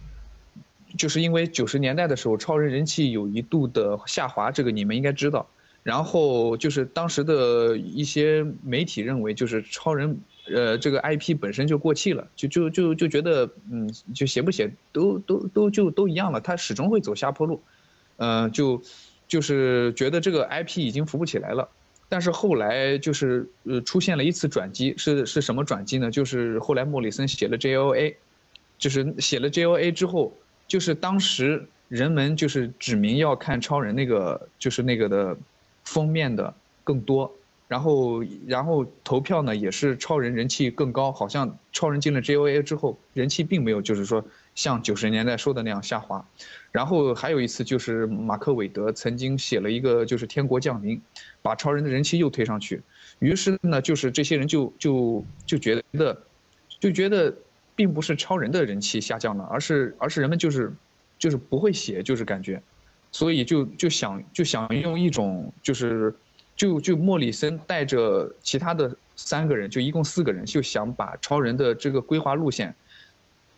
[0.98, 5.50] 就是因为九十年代的时候，超人人气有一度的下滑，这个你们应该知道。
[5.84, 10.20] 然后就是当时的一些媒体认为，就是超人，
[10.54, 17.62] 呃，这个 IP 本身就过气了，就就就就觉得，嗯，就写不写都都都就都一样了，它始终会走下坡路。
[18.18, 18.82] 嗯，就
[19.28, 21.70] 就是觉得这个 IP 已经扶不起来了。
[22.10, 26.12] 但是后来就是呃出现了一次转机，是是什么转机呢？
[26.12, 28.16] 就是后来莫里森写了 JLA。
[28.78, 30.34] 就是写了 JOA 之后，
[30.68, 35.38] 就是当时人们就是指明要看超人那个，就是那个的
[35.84, 36.54] 封面的
[36.84, 37.32] 更多，
[37.68, 44.24] 然后然后投票呢也是超人人气更高，好像超人进了 JOA 之后人气并没有就是说
[44.56, 46.26] 像九十年代说的那样下滑，
[46.72, 51.02] 然后还有一次就是马克韦德曾经写了一个就是天国降临，
[51.42, 52.82] 把超人的人气又推上去，
[53.20, 56.18] 于是呢就是这些人就就就觉得
[56.80, 57.34] 就觉得。
[57.74, 60.72] 并不是超人的人气下降了，而是而是人们就是，
[61.18, 62.62] 就是不会写，就是感觉，
[63.12, 66.14] 所以就就想就想用一种就是，
[66.56, 72.74] 就就莫里森带着其他的三个人，就一共四个人，就想把超人的这个规划路线，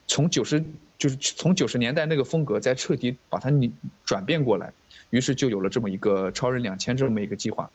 [0.08, 0.64] 从九十
[0.98, 3.72] 就是从九十年代那个风格再彻底把它你
[4.04, 4.74] 转变过来，
[5.10, 7.70] 于是就有了这么一个超人两千这么一个计划。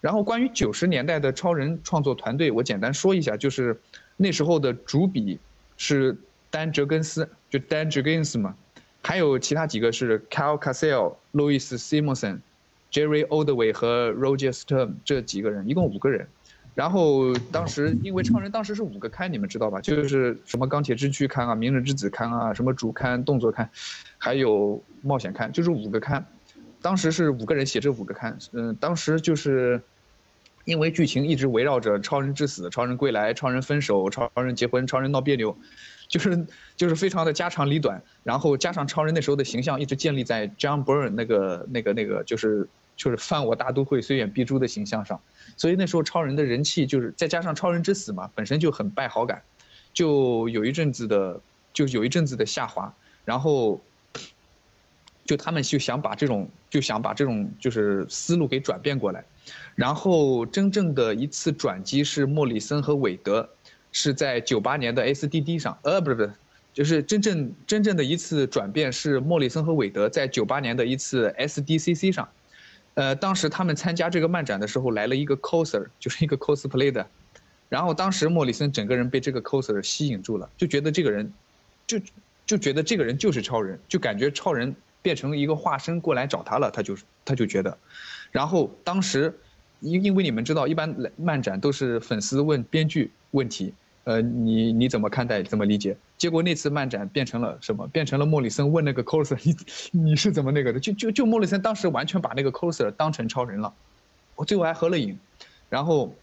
[0.00, 3.78] 然后关于九十年代的超人创作团队，我简单说一下，就是
[4.16, 5.38] 那时候的主笔。
[5.80, 6.16] 是
[6.50, 8.52] 丹·哲根斯，就 Dan Jurgens 嘛，
[9.08, 12.40] 还有其他几个是 Cal Cassell、Louis Simonson、
[12.92, 16.28] Jerry Oldway 和 Roger Stern 这几个人，一共五个人。
[16.74, 19.80] 然后当时因为超人当时是五个刊，你们知道吧？
[19.80, 23.70] 就是什么钢铁之躯刊啊、明日之子刊啊、什么主刊、动作刊，
[24.18, 26.22] 还有冒险刊，就是五个刊。
[26.82, 29.80] 当时是五个人写这五个刊，嗯，当时就是。
[30.68, 35.56] 因为剧情一直围绕着超人之死、超人归来、超人分手、超人结婚、超人闹别扭，
[36.08, 36.46] 就是
[36.76, 38.02] 就是非常的家长里短。
[38.22, 45.18] 然后加上超人那时候的形象一直建立在 John Byrne 那个那个那个就是就是犯我大都会虽远必诛的形象上，
[45.56, 49.42] 所以那时候超人的人气就是再加上超人之死嘛，本身就很败好感，
[49.94, 51.40] 就有一阵子的
[51.72, 52.94] 就有一阵子的下滑。
[53.24, 53.80] 然后
[55.28, 59.22] 就他们就想把这种就想把这种就是思路给转变过来。
[59.74, 63.46] 然后真正的一次转机是莫里森和韦德，
[63.92, 66.32] 是在九八年的 SDD 上，呃，不是不是，
[66.72, 72.26] 就是真正真正的一次转变是莫里森和韦德在九八年的一次 SDCC 上，
[72.94, 77.06] 呃，当时他们参加这个漫展的时候来了一个 coser，就是一个 cosplay 的，
[77.68, 81.30] 然后当时莫里森整个人被这个 coser 吸引住了，就觉得这个人，
[81.86, 82.00] 就
[82.46, 84.74] 就觉得这个人就是超人，就感觉超人
[85.08, 86.94] 变成一个化身过来找他了，他就
[87.24, 87.78] 他就觉得。
[88.30, 89.34] 然后当时，
[89.80, 93.72] 因因为你们知道，一般漫展都是粉丝问编剧问题，
[94.04, 95.96] 呃，你你怎么看待，怎么理解？
[96.18, 97.88] 结果那次漫展变成了什么？
[97.88, 100.78] 变成了莫里森问那个 coser，你你是怎么那个的？
[100.78, 103.72] 就就就莫里森当时完全把那个 coser 当成超人了，
[104.36, 105.18] 我最后还合了影，
[105.70, 106.14] 然后，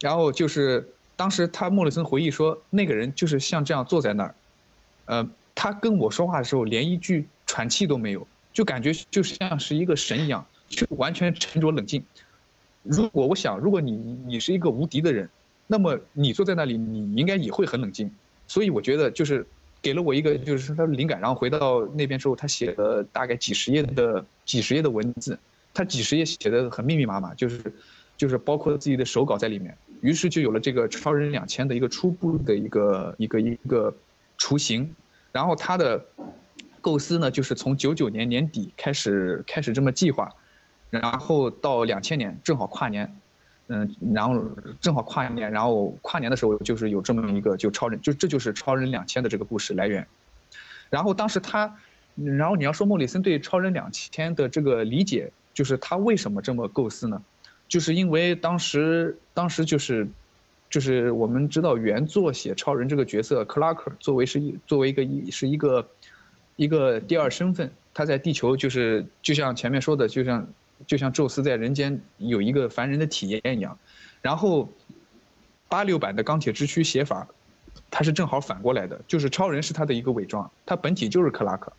[0.00, 0.86] 然后就是
[1.16, 4.34] 当时他莫里森回忆说，那个人就是像这样坐在那儿，
[5.06, 12.02] 呃，他跟我说话的时候连一句喘气都没有，就感觉就像是一个神一样，就完全沉着冷静。
[12.84, 13.92] 如果我想，如果你
[14.26, 15.28] 你是一个无敌的人，
[15.66, 18.10] 那么你坐在那里，你应该也会很冷静。
[18.46, 19.44] 所以我觉得就是
[19.82, 25.38] 给了我一个就是他的灵感，然后回到那边之后，他写了大概几十页的几十页的文字，
[25.72, 27.60] 他几十页写的很密密麻麻，就是
[28.16, 29.76] 就是包括自己的手稿在里面。
[30.00, 33.92] 于是就有了这个超人两千的一个初步的一个一个一个
[34.38, 34.94] 雏形。
[35.32, 36.04] 然后他的
[36.84, 40.30] 构思呢，就是从九九年年底开始开始这么计划。
[40.90, 43.10] 然后到两千年正好跨年，
[43.68, 44.44] 嗯，然后
[44.82, 50.06] 正好跨年，然后跨年的时候就是有这么一个就超人，就这就是超人两千的这个故事来源。
[50.90, 51.74] 然后当时他，
[52.14, 57.20] 然后你要说莫里森对超人两千的这个理解，就是他为什么这么构思呢？
[57.66, 60.06] 就是因为当时当时就是，
[60.70, 65.88] 就是我们知道原作写超人这个角色克拉克作为是一作为一个一是一个
[66.56, 70.46] 一个第二身份，他在地球就是就像前面说的，就像。
[70.88, 73.78] 就像宙斯在人间有一个凡人的体验一样，
[74.20, 74.68] 然后
[75.68, 77.26] 八六版的钢铁之躯写法，
[77.90, 81.72] 它是正好反过来的，就是超人是他的一个伪装，他本体就是克拉克，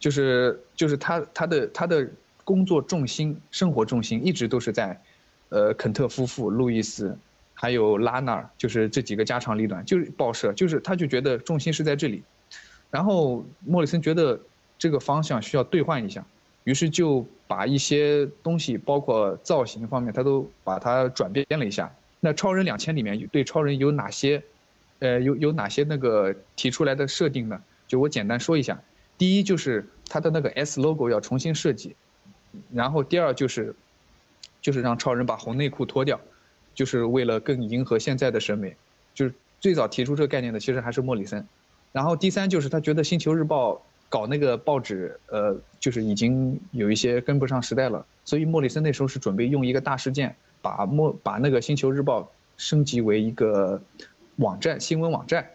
[0.00, 2.06] 就是就是他他的他的
[2.44, 5.00] 工作重心、生活重心一直都是在，
[5.48, 7.16] 呃，肯特夫妇、路易斯，
[7.54, 12.22] 还有拉那尔，就是这几个家长里短，就是报社，就是他就觉得重心是在这里，
[12.90, 14.38] 然后莫里森觉得
[14.78, 16.24] 这个方向需要兑换一下。
[16.64, 21.90] 于是就把一些东西，包括造型方面，他都把它转变了一下。
[22.20, 24.42] 那超人两千里面对超人有哪些，
[24.98, 27.60] 呃，有有哪些那个提出来的设定呢？
[27.88, 28.78] 就我简单说一下。
[29.16, 31.96] 第一就是他的那个 S logo 要重新设计，
[32.72, 33.74] 然后第二就是，
[34.60, 36.20] 就是让超人把红内裤脱掉，
[36.74, 38.76] 就是为了更迎合现在的审美。
[39.14, 41.44] 就是最早提出这个概念的其实还是莫里森。
[41.92, 43.82] 然后第三就是他觉得星球日报。
[44.12, 52.22] 搞那个报纸，呃，就是已经有一些跟不上时代了，所以莫里森那时候是准备用一个大事件，把莫把那个《星球日报》
[52.56, 53.80] 升级为一个
[54.38, 55.48] 网站新闻网站，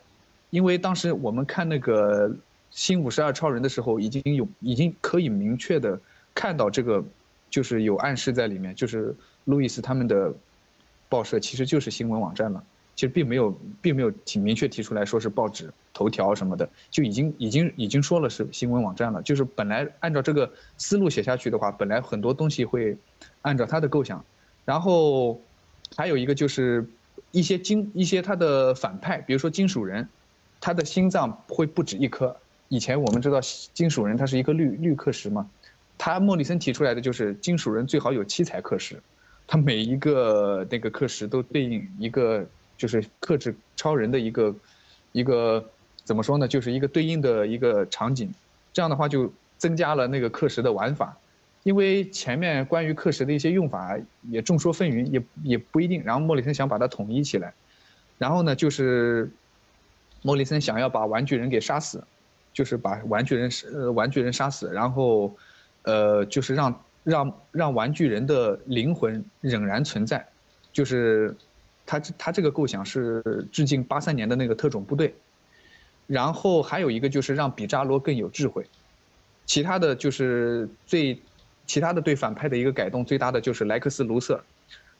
[0.51, 2.29] 因为当时我们看那个
[2.71, 5.99] 《新五十二超人》的时候，已经有已经可以明确的
[6.33, 7.03] 看到这个，
[7.49, 9.13] 就是有暗示在里面，就是
[9.43, 10.33] 路易斯他们的
[11.09, 12.63] 报社其实就是新闻网站了。
[12.95, 19.21] 其实并没有，并没有挺明确提出来说是报纸头条什么的，就已经已经已经说了是新闻网站了。
[19.21, 22.97] 就是本来按照这个思路写下去的话，本来很多东西会
[23.41, 24.23] 按照他的构想。
[24.63, 25.41] 然后
[25.97, 26.89] 还有一个就是
[27.31, 30.07] 一些金一些他的反派，比如说金属人，
[30.61, 32.33] 他的心脏会不止一颗。
[32.69, 33.41] 以前我们知道
[33.73, 35.49] 金属人他是一个绿绿刻石嘛，
[35.97, 39.03] 他莫里森提出来的就是金属人最好有七彩刻石，
[39.45, 42.45] 他每一个那个刻石都对应一个。
[42.77, 44.53] 就是克制超人的一个，
[45.11, 45.63] 一个
[46.03, 46.47] 怎么说呢？
[46.47, 48.29] 就是一个对应的一个场景，
[48.73, 51.17] 这样的话就增加了那个刻石的玩法，
[51.63, 53.97] 因为前面关于刻石的一些用法
[54.29, 56.03] 也众说纷纭，也也不一定。
[56.03, 57.53] 然后莫里森想把它统一起来，
[58.17, 59.31] 然后呢，就是
[60.21, 62.03] 莫里森想要把玩具人给杀死，
[62.53, 65.33] 就是把玩具人呃玩具人杀死，然后，
[65.83, 70.27] 呃，就是让让让玩具人的灵魂仍然存在，
[70.73, 71.35] 就是。
[71.85, 75.13] 他他这个构想是致敬八三年的那个特种部队，
[76.07, 78.65] 然后还有一个就是让比扎罗更有智慧，
[79.45, 81.21] 其他的就是最，
[81.67, 84.43] 其他的对反派的一个改动最大的就是莱克斯卢瑟，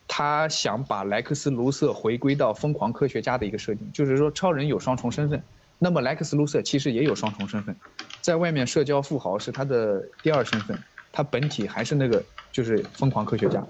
[0.08, 5.42] 他想把莱克斯卢瑟回归到疯狂科学家的一个设定，就是说超人有双重身份，
[5.80, 7.76] 那么莱克斯卢瑟其实也有双重身份，
[8.22, 10.78] 在外面社交富豪是他的第二身份，
[11.12, 13.66] 他本体还是那个就是疯狂科学家，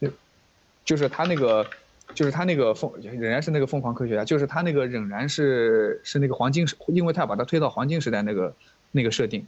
[0.00, 0.08] 就
[0.84, 1.66] 就是他那个。
[2.14, 8.54] 就是他那个疯仍然是那个疯狂科学家，就是他那个仍然是是那个黄金时，因为他要把他推到黄金时代那个
[8.90, 9.46] 那个设定。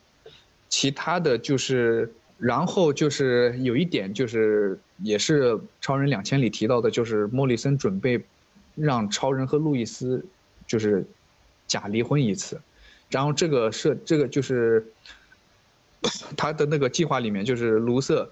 [0.71, 8.25] 其他的就是，然后就是有一点就是也是超人两千里提到的，就是莫里森准备
[8.75, 10.25] 让超人和路易斯
[10.67, 11.05] 就是
[11.67, 12.61] 假离婚一次，
[13.11, 14.87] 然后这个设这个就是
[16.37, 18.31] 他的那个计划里面就是卢瑟。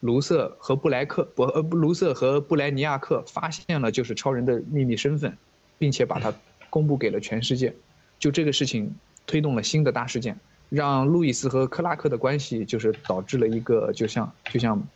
[0.00, 5.36] 卢瑟和布莱克不呃卢瑟和布莱尼亚克发现了就是超人的秘密身份，
[5.78, 6.32] 并且把它
[6.68, 7.74] 公布给了全世界，
[8.18, 8.94] 就这个事情
[9.26, 10.38] 推动了新的大事件，
[10.68, 14.88] 让路易斯和克拉克的关系就是导致了一个就像就像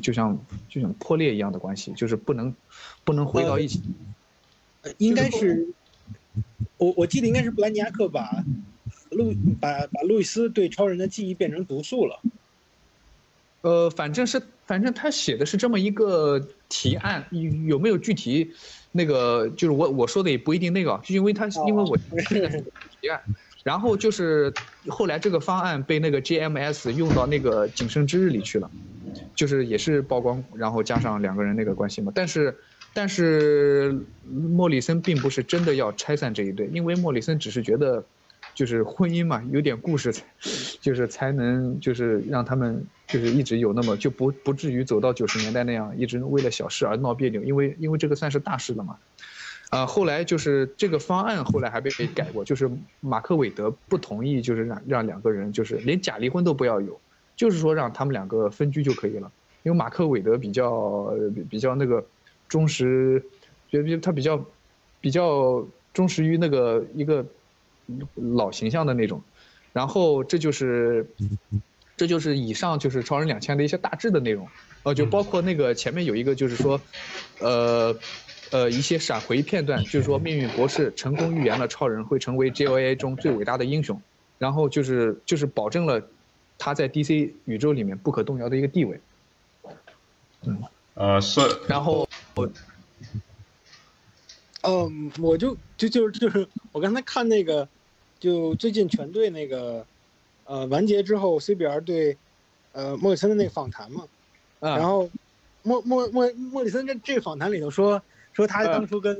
[0.00, 0.38] 就像
[0.68, 2.54] 就像破裂一样的关系，就是不能
[3.02, 3.82] 不能回到一起。
[4.98, 5.66] 应该是
[6.76, 8.44] 我我记得应该是布莱尼亚克把
[9.10, 12.20] 路把把路易斯对超人的记忆变成毒素了。
[13.64, 16.38] 呃，反正是，反正他写的是这么一个
[16.68, 18.52] 提案，有有没有具体，
[18.92, 23.22] 那个就是我我说的也不一定那个，就因为他因为我提案，
[23.62, 24.52] 然后就是
[24.86, 28.70] 后来这个方案被那个 JMS 用到那个仅生之日里去了，
[29.34, 32.12] 就是也是曝光，然后加上两个人那个关系嘛。
[32.14, 32.54] 但是
[32.92, 33.98] 但是
[34.30, 38.04] 莫里森并不是真的要拆散这一对，因为莫里森只是觉得。
[38.54, 40.14] 就是婚姻嘛，有点故事，
[40.80, 48.98] 就是才能就是让他们就是一直有那么就不不至于走到九十年代那样一直为了小事而闹别扭，因为因为这个算是大事了嘛。
[49.70, 57.00] 啊，后来就是这个方案后来还被被改过，就是马克韦德不同意，就是让让两个人就是连假离婚都不要有，
[57.36, 59.30] 就是说让他们两个分居就可以了。
[59.62, 61.12] 因为马克韦德比较
[61.50, 62.04] 比较那个
[62.48, 63.24] 忠实，
[63.70, 64.44] 觉得他比较
[65.00, 67.24] 比较忠实于那个一个。
[68.34, 69.22] 老形象的那种，
[69.74, 71.06] 然后这就是，
[71.96, 74.48] 这就是以上就是超人两千的一些大致的内容，
[74.82, 76.80] 呃，就包括那个前面有一个就是说，
[77.38, 77.96] 呃，
[78.50, 84.00] 呃一些闪回片段，就是说命运博士成功预言了超人会成为 JOA 中最伟大的英雄，
[84.38, 86.02] 然后就是就是保证了
[86.58, 89.00] 他在 DC 宇宙里面不可动摇的一个地位。
[90.46, 90.62] 嗯，
[90.94, 92.50] 呃是，然后我。
[94.66, 97.68] 嗯，我就就就是就是我刚才看那个，
[98.18, 99.84] 就最近全队那个，
[100.44, 102.16] 呃，完结之后，CBR 对，
[102.72, 104.04] 呃，莫里森的那个访谈嘛，
[104.60, 105.10] 然后
[105.62, 108.00] 莫莫莫莫里森这这个访谈里头说
[108.32, 109.16] 说他当初跟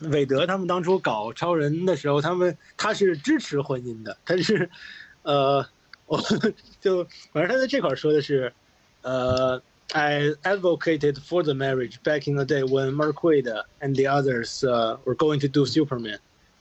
[0.00, 4.70] 韦德他们当初搞超人的时候，他们他是支持婚姻的，他是，
[5.22, 5.66] 呃，
[6.06, 6.20] 我
[6.80, 8.52] 就反正他在这块说的是，
[9.02, 9.62] 呃。
[9.94, 13.48] I advocated for the marriage back in the day when Marquid
[13.80, 16.18] and the others uh, were going to do Superman,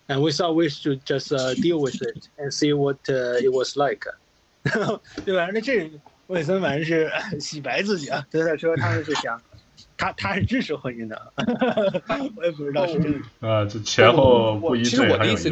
[0.08, 3.52] and we thought we should just uh, deal with it and see what uh, it
[3.52, 4.06] was like.
[5.26, 5.50] 对吧？
[5.54, 5.90] 那这
[6.28, 9.42] 魏森反正是洗白自己啊，他在说他们是想，
[9.96, 11.34] 他他是支持婚姻的，
[12.36, 13.48] 我也不知道是真的。
[13.48, 15.50] 啊，这前后不一致，很有意思。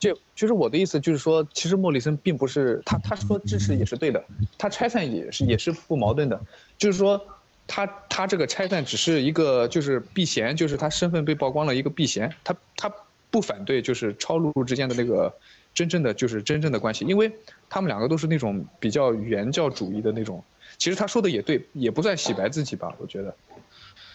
[0.00, 4.24] 就其实我的意思就是说，其实莫里森并不是他他说支持也是对的，
[4.56, 6.40] 他拆散也是也是不矛盾的，
[6.76, 7.20] 就是说
[7.66, 12.92] 他他这个拆散只是一个就是避嫌，就是他身份被曝光了一个避嫌，他他
[13.30, 15.34] 不反对就是超露之间的那个
[15.74, 17.32] 真正的就是真正的关系，因为
[17.68, 20.42] 他们两个都是那种比较原教主义的那种，
[20.76, 23.34] 其实他说的也对，也不算洗白自己吧，我觉得。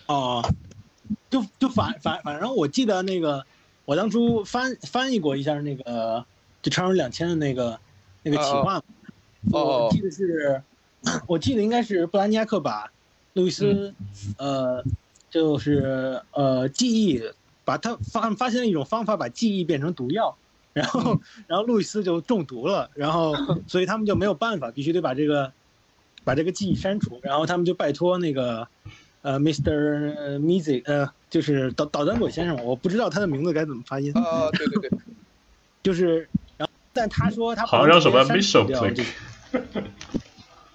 [0.08, 0.44] 哦，
[1.30, 3.46] 就就反反反正我记得那个。
[3.86, 6.26] 我当初翻翻译过一下那个
[6.62, 7.78] 就超人两千的那个
[8.22, 8.82] 那个企划，
[9.52, 10.64] 我记得是，
[11.28, 12.90] 我记得应该是布兰尼亚克把
[13.34, 13.94] 路易斯，
[14.38, 14.82] 呃，
[15.30, 17.22] 就是呃记忆，
[17.66, 20.36] 把他发发现了一种方法把记忆变成毒药，
[20.74, 23.36] 然后 然后路易斯就中毒了，然后
[23.68, 25.52] 所以他们就没有办法，必须得把这个
[26.24, 28.68] 把这个记忆删除，然后他们就拜托那个。
[29.24, 30.38] 呃，Mr.
[30.40, 34.12] Music，呃，就是导导弹鬼先生，我不知道他的名字该怎么发音。
[34.18, 35.00] 啊，对对对，
[35.82, 38.68] 就是，然后，但他说他好像什么 Mission，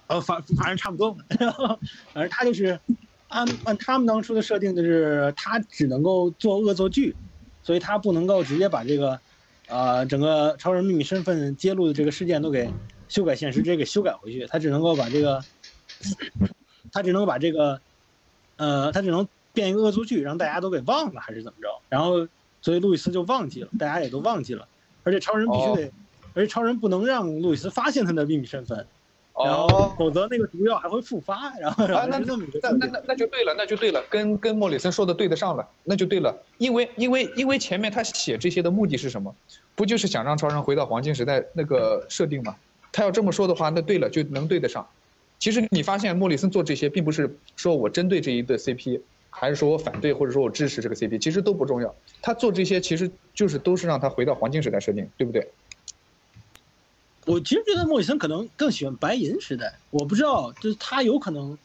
[0.07, 1.79] 呃，反反正差不多， 然后，
[2.11, 2.79] 反正他就是
[3.29, 7.15] 按按他们当初的设定，就是他只能够做恶作剧，
[7.63, 9.19] 所以他不能够直接把这个，
[9.67, 12.69] 呃，整个超人秘密身份揭露的这个事件都给
[13.07, 15.41] 修改现实，直接给修改回去，他只能够把这个，
[16.91, 17.79] 他只能够把这个。
[18.61, 21.69] 呃，他只能变一个恶作剧，让大家都给忘了，还是怎么着？
[21.87, 22.27] 然后，
[22.61, 24.67] 所以路易斯就忘记了，大家也都忘记了。
[25.03, 25.91] 而且超人必须得，
[26.33, 28.85] 而且超人不能让路易斯发现他的秘密身份，
[29.45, 31.53] 然后否则那个毒药还会复发。
[31.59, 36.35] 然后，那那那那那就对了，那就对了，跟跟莫里森说的对得上了，那就对了。
[36.57, 39.35] 因为因为因为前面他写这些的目的是什么？
[39.75, 42.55] 不就是想让超人回到黄金时代那个设定吗？
[42.91, 44.85] 他要这么说的话，那对了，就能对得上。
[45.37, 51.95] 其实你发现莫里森做这些，并不是说我针对这一对 CP，还是说我反对或者说我支持这个 CP，其实都不重要。
[52.21, 55.47] 他做这些其实就是都是让他回到黄金时代设定，对不对？
[57.29, 61.57] 我其实觉得莫里森可能更喜欢白银时代，我不知道，就是他有可能。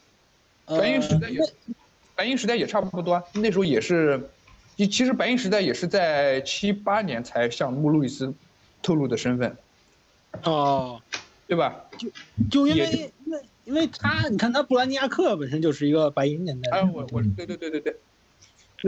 [0.66, 1.40] 白银时代也，
[2.14, 4.28] 白银时代也差不多，那时候也是，
[4.76, 8.32] 其实白银时代也是在七八年才向穆路易斯
[8.82, 9.56] 透露的身份。
[10.42, 11.00] 哦，
[11.46, 11.84] 对吧？
[11.98, 12.10] 就
[12.50, 13.40] 就因为因为。
[13.64, 16.70] 因为他，你看他布兰尼亚克本身就是一个白银年代。
[16.70, 17.96] 哎，我我对对对对对。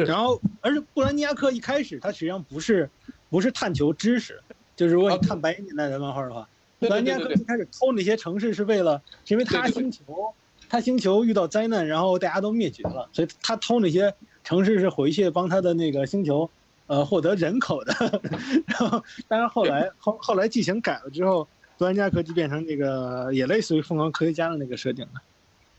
[0.05, 2.91] 然后，而且布兰尼亚克一开始他实际上不是，
[3.31, 4.39] 不是探求知识，
[4.77, 6.47] 就是如果你看白银年代的漫画的话，
[6.79, 10.35] 布兰尼亚克一开始偷那些城市是为了，因为他星球，
[10.68, 14.14] 他星球遇到灾难，然后大家都灭绝了，所以他偷那些
[14.45, 16.49] 城市是回去帮他的那个星球，
[16.87, 17.95] 呃，获得人口的。
[18.66, 21.47] 然后，但是后来 后后来剧情改了之后。
[21.79, 25.20] 专家科技变成那个，也类似于疯狂科学家的那个设定了。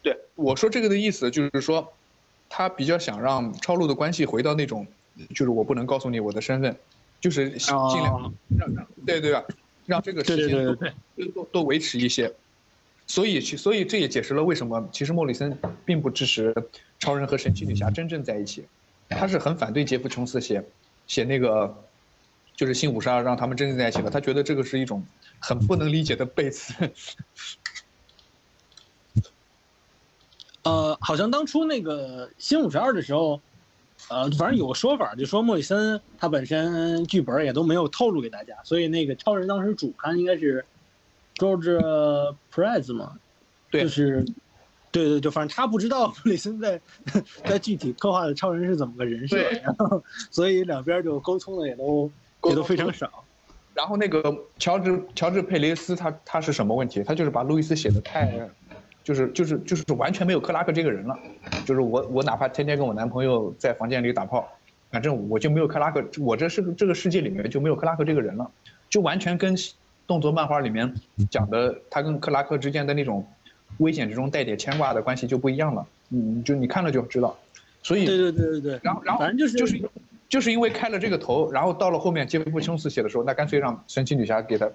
[0.03, 1.91] 对，我说这个的意思就是说，
[2.47, 4.85] 他比较想让超路的关系回到那种，
[5.33, 6.77] 就是我不能告诉你我的身份，
[7.19, 7.73] 就是尽
[8.03, 9.43] 量哦让让对对吧，
[9.87, 12.31] 让这个时间都对对对，都都维持一些。
[13.07, 16.53] 所以其所以这也解释了为什么其实莫里森并不支持
[16.99, 18.65] 超人和神奇女侠真正在一起，
[19.09, 20.63] 他是很反对杰夫琼斯写
[21.07, 21.83] 写那个
[22.53, 25.05] 就是新五十二让他们真正在一起的，他觉得这个是一种
[25.39, 26.73] 很不能理解的背刺。
[30.63, 33.41] 呃，好像当初那个新五十二的时候，
[34.09, 40.63] 呃，反正有个说法，就说莫里森他本身剧本也都没有透露给大家，所以那个超人当时主刊应该是
[41.35, 43.17] George Perez 嘛，
[43.69, 44.25] 对就是，
[44.91, 46.79] 对对，就反正他不知道莫里森在
[47.43, 52.09] 在具体刻画的超人是怎么个人设，然后所以两边就沟通的也都
[52.45, 53.23] 也都非常少。
[53.73, 57.03] 然后那个乔治乔治佩雷斯他他是什么问题？
[57.03, 58.49] 他就是把路易斯写的太，
[59.07, 61.17] 就是就是就是完全没有克拉克这个人了。
[61.65, 64.45] 就是我我哪怕天天跟我男朋友在房间里打炮，
[64.91, 68.51] 反正我就没有克拉克，我这是这个世界里面就没有克拉克这个人了，
[68.89, 69.55] 就完全跟
[70.05, 70.93] 动作漫画里面
[71.29, 73.25] 讲的他跟克拉克之间的那种
[73.77, 75.87] 危险之中带点牵挂的关系就不一样了。
[76.09, 77.37] 嗯，就你看了就知道。
[77.81, 79.89] 所以对对对对对，然后，然后反正就是就是
[80.27, 84.69] 就是因为开了这个头，然后到了后面杰夫琼斯写的时候，那干脆让神奇女侠给他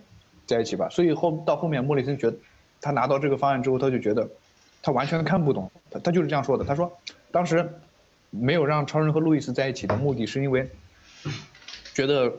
[0.47, 0.89] 在一起吧。
[0.89, 2.37] 所以后到后面莫里森觉得，
[2.83, 4.29] 他拿到这个方案之后，他就觉得
[4.83, 6.65] 他完全看不懂，他他就是这样说的。
[6.65, 6.93] 他说
[7.31, 7.67] 当时
[8.29, 10.69] 没有让超人和路易斯在一起的目的是因为
[11.95, 12.31] 觉得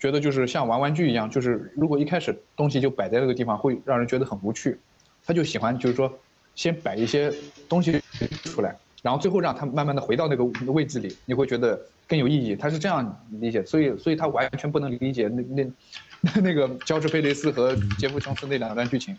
[0.00, 4.78] 觉得就是像玩玩具一样，就是如果一开始东西就摆在那个地方，会让人觉得很无趣。
[5.24, 6.12] 他就喜欢就是说
[6.54, 7.32] 先摆一些
[7.68, 8.00] 东西
[8.44, 12.56] 出来，然后最后让他慢慢的回到那个位置里，你会觉得更有意义。
[12.56, 15.70] 他是这样理解，所以所以他完全不能理解那那
[16.20, 19.16] 那 那个乔治佩雷斯和杰夫琼斯那两段剧情。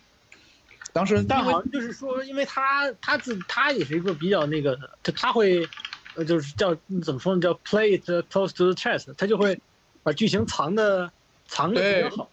[0.94, 5.68] 当时但好像就是说，因为他他自他也是一个比较那个，他他会，
[6.14, 9.60] 呃，就是叫怎么说呢，叫 play it close to the chest，他就会
[10.04, 11.12] 把剧情藏的
[11.48, 12.32] 藏的比较好。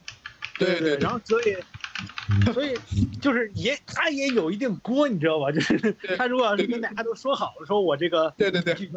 [0.59, 1.57] 对对对，然后所以
[2.53, 2.77] 所以
[3.23, 5.51] 就是也他也有一定锅，你知道吧？
[5.51, 8.93] 就是他如果要是跟大家都说好了，说我这个对对对剧情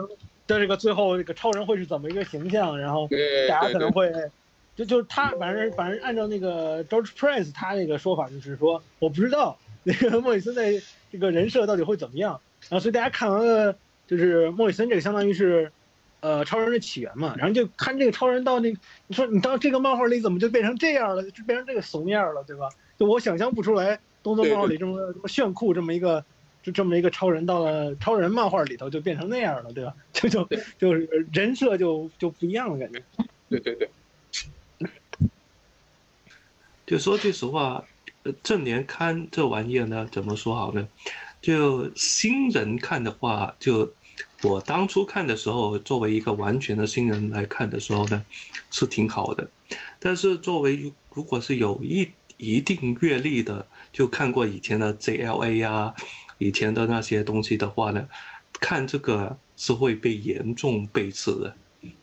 [0.45, 3.07] 的这个最后这个超人会是怎么一个形象，然后
[3.47, 4.11] 大家可能会，
[4.75, 13.75] 就就他反正反正按照那个 George Prince 他那个说法就是说，我不知道那个莫里森的这个人设到底会怎么样，然后所以大家看完了
[14.07, 15.71] 就是莫里森这个相当于是，
[16.21, 18.69] 呃超人的起源嘛，然后就看这个超人到那，
[19.07, 22.69] 你说你到这个漫画里怎么就变成这样了，就变成这个怂样了，对吧？
[22.97, 26.23] 就我想象不出来动作漫画里这么这么炫酷这么一个。
[26.63, 29.93] 就这么一个超人，到了超人漫画里头就变成那样了，对吧？
[30.13, 30.47] 就就
[30.77, 33.03] 就是人设就就不一样了，感觉。
[33.49, 33.89] 对对对，
[36.93, 37.83] 就说句实话，
[38.21, 40.87] 呃正年刊这玩意儿呢，怎么说好呢？
[41.41, 43.91] 就新人看的话，就
[44.43, 48.23] 我当初看的时候，作为一个完全的新人来看的时候呢，
[48.69, 49.49] 是挺好的。
[49.97, 55.95] 但是作为如果是有一一定阅历的，就看过以前的 JLA 啊，
[56.37, 58.07] 以前的那些东西的话呢，
[58.59, 61.55] 看这个是会被严重背刺的，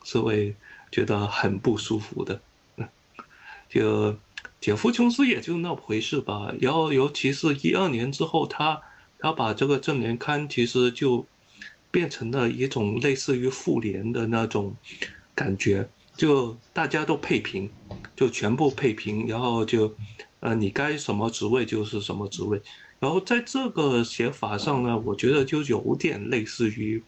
[0.03, 0.57] 是会
[0.91, 2.41] 觉得很不舒服的。
[3.69, 4.17] 就
[4.61, 6.53] 杰夫琼斯也就那回事吧。
[6.61, 8.81] 然后尤其是一二年之后，他
[9.19, 11.25] 他把这个正联刊其实就
[11.91, 14.75] 变成了一种类似于妇联的那种
[15.35, 17.71] 感觉，就大家都配平，
[18.15, 19.95] 就全部配平，然后就
[20.41, 22.61] 呃你该什么职位就是什么职位。
[22.99, 27.03] 然后在这个写法上呢，我觉得就有点类似于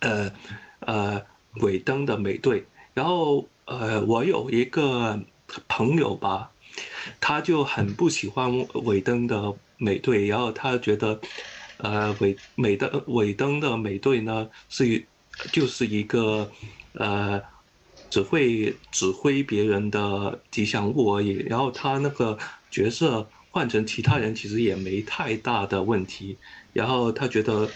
[0.00, 0.32] 呃
[0.80, 1.22] 呃
[1.60, 2.64] 尾灯的美队。
[2.94, 5.20] 然后呃，我有一个
[5.68, 6.50] 朋友吧，
[7.20, 8.50] 他就很不喜欢
[8.84, 11.20] 尾灯的美队，然后他觉得，
[11.78, 15.04] 呃，尾美的尾灯的美队呢是
[15.52, 16.50] 就是一个
[16.92, 17.40] 呃
[18.10, 22.38] 只会指挥别人的吉祥物而已，然后他那个
[22.70, 26.36] 角色换成其他人其实也没太大的问题，
[26.72, 27.68] 然后他觉得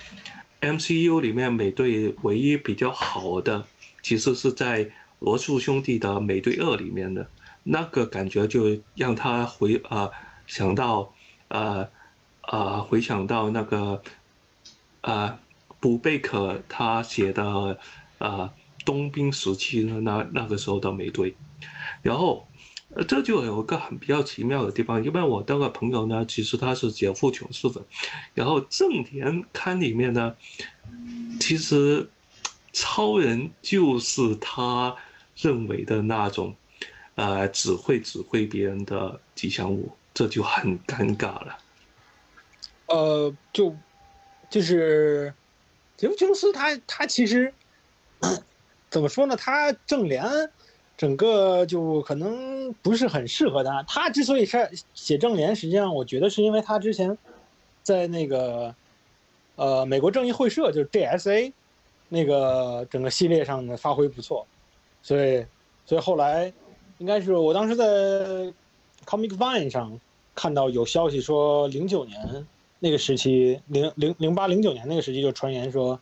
[0.60, 3.66] MCU 里面美队唯一比较好的
[4.02, 7.26] 其实是在罗素兄弟的美队二里面的。
[7.66, 10.10] 那个感觉就让他回啊、
[10.46, 11.14] 想到
[11.48, 11.88] 啊
[12.42, 14.02] 啊回想到那个
[15.00, 15.40] 啊
[15.80, 17.78] 布贝克他写的
[18.18, 18.52] 啊
[18.84, 21.34] 冬兵时期的那那个时候的美队，
[22.02, 22.46] 然后
[23.08, 27.82] 这就有一个很比较奇妙的地方，因为我那个朋友呢，其实他是杰夫琼斯粉，
[28.34, 30.36] 然后正田刊里面呢，
[31.40, 32.10] 其实
[32.74, 34.94] 超人就是他
[35.34, 36.54] 认为的那种。
[37.16, 41.58] 呃，只会指挥别人的吉祥物，这就很尴尬了。
[42.86, 43.74] 呃，就
[44.50, 45.32] 就是
[45.96, 47.52] 杰夫琼斯他他其实
[48.90, 49.36] 怎么说呢？
[49.36, 50.24] 他正联
[50.96, 53.82] 整个就可能不是很适合他。
[53.84, 57.16] 他之所以是写正联，实际上我觉得是因为他之前
[57.82, 58.74] 在那个
[59.56, 61.52] 呃美国正义会社，就是 JSA
[62.08, 64.46] 那个整个系列上的发挥不错，
[65.02, 65.44] 所以
[65.86, 66.52] 所以后来
[67.04, 67.84] 应该是我当时在
[69.04, 70.00] Comic Vine 上
[70.34, 72.46] 看到有消息说，零九年
[72.78, 76.00] 那个时期，零零零八零九年那个时期就传言说，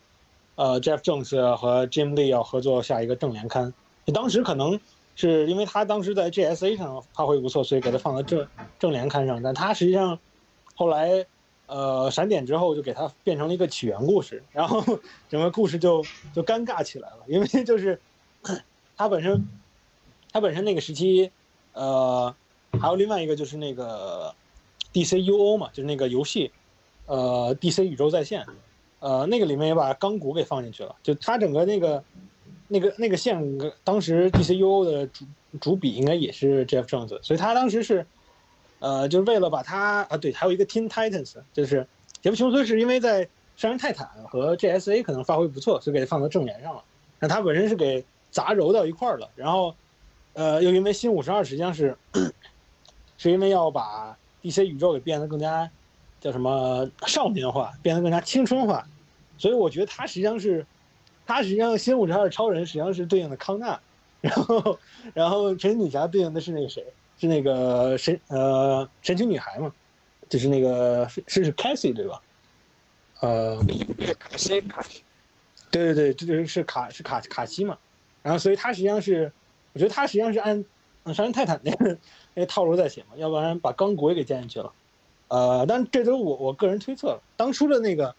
[0.55, 3.73] 呃，Jeff Jones 和 Jim Lee 要合作下一个正联刊。
[4.13, 4.79] 当时可能
[5.13, 8.47] 是因为他当时在 GSA 上发挥不错，所以给他放到正
[8.79, 9.43] 正联刊上。
[9.43, 10.17] 但他实际上
[10.75, 11.25] 后来
[11.65, 14.81] 呃闪点之后，就给他变成了一个起源故事，然后
[15.27, 16.01] 整个故事就
[16.33, 17.99] 就尴尬起来了，因为就是
[18.95, 19.45] 他本身
[20.33, 21.31] 他本身那个时期
[21.71, 22.35] 呃
[22.81, 24.35] 还有另外一个就是那个
[24.91, 26.51] DCUO 嘛，就是那个游戏
[27.05, 28.45] 呃 DC 宇宙在线
[28.99, 32.03] 呃那个里面也把钢骨给放进去了，就他整个那个。
[32.69, 33.37] 那个那个线，
[33.83, 35.25] 当时 DCUO 的主
[35.61, 38.03] 主笔应该也是 Jeff Jones，所以他当时是，
[38.79, 41.85] 呃，就是为了把他啊，对，还有一个 Teen Titans，就是
[42.21, 43.27] 杰夫琼斯是因为在
[43.57, 46.83] 杀人泰坦和 JSA 可能发挥不错，所以给他放到正联上了。
[47.19, 49.75] 那他本身是给杂糅到一块儿了，然后，
[50.33, 51.97] 呃，又因为新五十二实际上是，
[53.17, 55.69] 是因为要把一些宇宙给变得更加
[56.19, 58.85] 叫什么少年化，变得更加青春化，
[59.37, 60.65] 所以我觉得他实际上是。
[61.25, 63.79] 他实际上新五十二超人实际上是对应的康纳，
[64.19, 64.79] 然后
[65.13, 66.85] 然后神奇女侠对应的是那个谁？
[67.17, 69.73] 是那个神呃神奇女孩嘛？
[70.27, 72.21] 就是那个是是 Cassie 对吧？
[73.21, 73.57] 呃，
[74.19, 75.01] 卡西卡西，
[75.71, 77.77] 对对对，这就是是卡是卡卡西嘛。
[78.21, 79.31] 然后所以他实际上是，
[79.73, 80.63] 我觉得他实际上是按
[81.13, 81.97] 杀人泰坦那个
[82.33, 84.71] 那个套路在写嘛，要不然把钢骨也给加进去了。
[85.27, 88.15] 呃，但这都是我我个人推测了，当初的那个。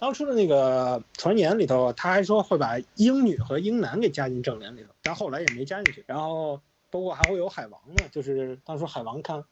[0.00, 6.02] 当初的那个传言里头，他还说会把英女和英男给加进正联里头，但后来也没加进去。
[6.06, 6.58] 然后
[6.90, 9.44] 包括还会有海王呢，就是当初海王刊，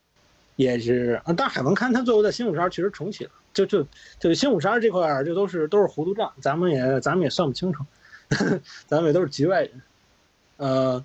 [0.57, 3.87] 也是啊，但海王刊他最后在新五十二确实重启了，就就
[4.19, 7.85] 就新五十二这块儿，就都是都是糊涂账，咱们也咱们也算不清楚，
[8.89, 9.83] 咱们也都是局外人。
[10.57, 11.05] 呃，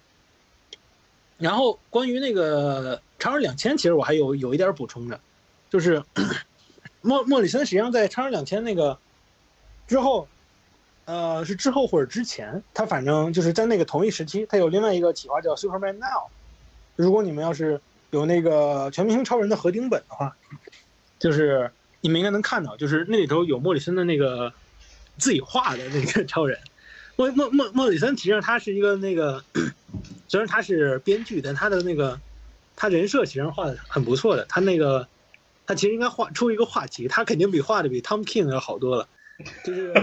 [1.44, 5.20] 然后关于那个超人两千，其实我还有有一点补充的，
[5.70, 6.02] 就是
[7.02, 8.98] 莫莫里森实际上在超人两千那个。
[9.86, 10.30] 之后，
[11.04, 16.30] 呃，是之后或者之前，他反正就是在那个同一时期，他有另外一个企划叫 Superman Now。
[16.96, 17.82] 如果你们要是
[18.12, 20.38] 有那个全明星超人的合订本的话，
[21.20, 21.70] 就是
[22.00, 24.54] 你们应该能看到，就是那里头有莫里森的那个
[25.18, 26.58] 自己画的那个 超人。
[27.18, 29.44] 莫莫莫莫里森，实际上他是一个那个，
[30.34, 32.20] 虽然他是编剧，但他的那个
[32.76, 34.44] 他人设其实画的很不错的。
[34.46, 35.08] 他那个
[35.68, 39.08] 他其实应该画出一个画集，他肯定比画的比 Tom King 要好多了。
[39.64, 39.94] 就是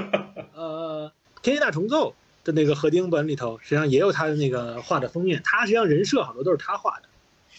[0.55, 1.11] 呃，
[1.43, 2.15] 《天气大重奏》
[2.47, 5.43] 的那个合订本里头，实际上也有他的那个画的封面。
[5.43, 7.09] 他实际上人设好多都是他画的。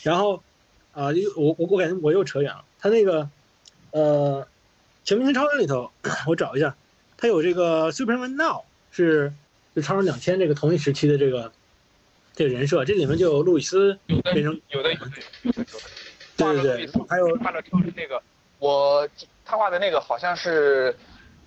[0.03, 0.41] 然后，
[0.93, 2.63] 啊，我我我感觉我又扯远了。
[2.79, 3.29] 他那个
[3.91, 4.43] 呃，
[5.03, 5.91] 《全明星超人》里头，
[6.25, 6.73] 我找一下，
[7.17, 8.61] 他有这个 Superman Now，
[8.91, 9.33] 是
[9.75, 11.51] 就超人两千这个同一时期的这个
[12.33, 12.83] 这个人设。
[12.85, 15.11] 这里面就有路易斯变成有的有的
[15.43, 15.65] 有的，
[16.37, 18.21] 对对对，还有画的超人那个，
[18.59, 19.07] 我
[19.45, 20.95] 他画的那个好像是。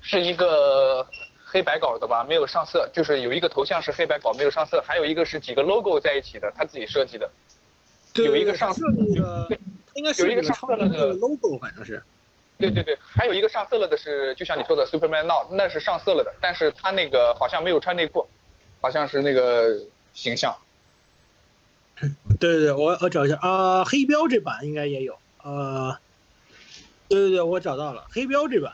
[0.06, 1.06] 是一个
[1.46, 7.30] 黑白稿的吧，没有上色，就是有一个头像是黑白稿，没有上色，还有一个是几个 logo 在一起的，他自己设计的。
[8.16, 9.48] 有一个上色的那个，
[9.94, 12.02] 应该是有一个上色了的 logo，反正是。
[12.58, 18.28] 对对对，还有一个上色了的是，就像你说的 Superman Now，那是上色了的，但是他那个好像没有穿内裤，
[18.82, 19.74] 好像是那个
[20.12, 20.54] 形象。
[22.40, 25.96] 对对对，我我找一下啊，黑标这版应该也有，呃，
[27.08, 28.72] 对对对，我找到了黑标这版。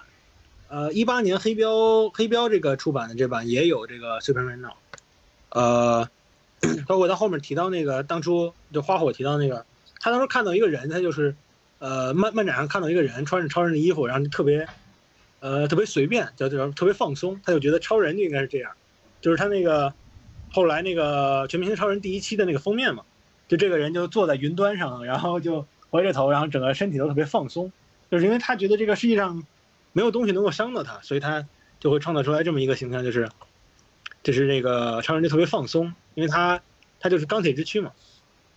[0.69, 4.75] 呃，一八年黑标黑标这个出版的这版也有这个 Superman Now，
[5.49, 6.09] 呃，
[6.87, 9.67] 包括他后面提到那个当初就花火提到那个，
[9.99, 11.35] 他当时看到一个人，他就是，
[11.81, 14.69] 呃，漫漫展上看到一个人穿着超人的衣服，然后特别，
[15.41, 18.71] 呃，特别随便，叫叫特别放松，他就觉得超人就应该是这样，
[19.21, 19.93] 就是他那个
[20.53, 23.03] 后来那个全明星超人第一期的那个封面嘛，
[23.51, 27.71] 就这个人就坐在云端上，然后就回着头，然后整个身体都特别放松，
[28.11, 29.45] 就是因为他觉得这个世界上。
[29.93, 31.45] 没有东西能够伤到他，所以他
[31.81, 33.29] 就会创造出来这么一个形象，就是，
[34.23, 36.63] 就是这个超人就特别放松，因为他
[37.01, 37.91] 他就是钢铁之躯嘛。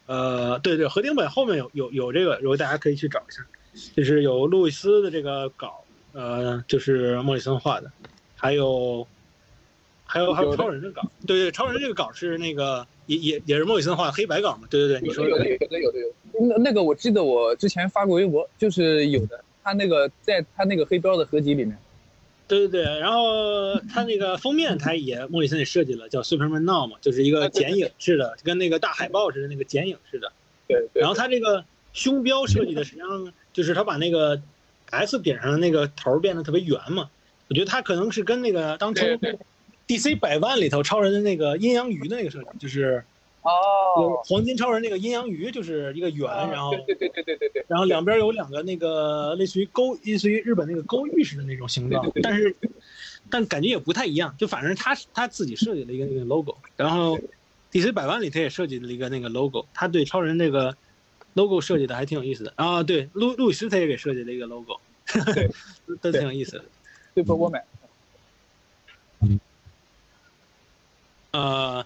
[0.06, 3.44] 呃，对对，合订本后面有有有这个，如果大家可以去找一下，
[3.96, 7.92] 就是有路易斯的这个稿，呃，就是莫里森画的，
[8.36, 9.08] 还有
[10.06, 14.68] 还有还有超人的稿，对对，超人这个稿是那个也也也是莫里森画的黑白稿嘛？
[14.70, 19.44] 对对对，你说有的有的有的有，那那个我记得我之前发过微博，就是有的。
[19.64, 21.78] 他那个在他那个黑标的合集里面，
[22.50, 30.34] 对对对，然后他那个封面他也莫里森也设计了，叫 Superman Now 嘛，就是一个剪影式的，跟那个大海报似的那个剪影式的。
[30.68, 31.64] 对对然后他这个
[31.94, 34.42] 胸标设计的实际上就是他把那个
[34.90, 37.10] S 顶上的那个头儿变得特别圆嘛。
[37.48, 39.06] 我觉得他可能是跟那个当初
[39.88, 43.04] DC 百万里头超人的那个阴阳鱼的那个设计，就是
[43.42, 52.56] 哦，黄金超人那个阴阳鱼，就是一个圆，然后对对对对对对对，然后两边有两个那个类似于勾，类似于日本那个勾玉似的那种形状但是
[53.30, 57.20] 但感觉也不太一样，就反正他他自己设计了一个那个 logo，然后
[57.72, 60.76] DC 百万里他也设计了一个那个 logo，他对超人那个
[61.34, 62.54] logo 设计的还挺有意思的。
[62.56, 64.80] 啊，对，路路易斯他也给设计了一个 logo，
[65.34, 65.50] 对。
[66.02, 66.64] 都挺有意思的。
[67.14, 67.62] Super Woman，
[71.34, 71.86] 呃，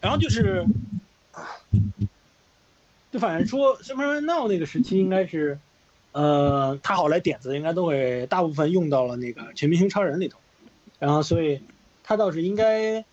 [0.00, 0.64] 然后就是，
[3.10, 5.58] 就反正说 Superman Now 那个时期应该是，
[6.12, 10.38] 呃，他好来点子应该都会大部分用到了那个全明星超人里头，
[10.98, 11.60] 然后所以
[12.02, 13.04] 他倒是应该，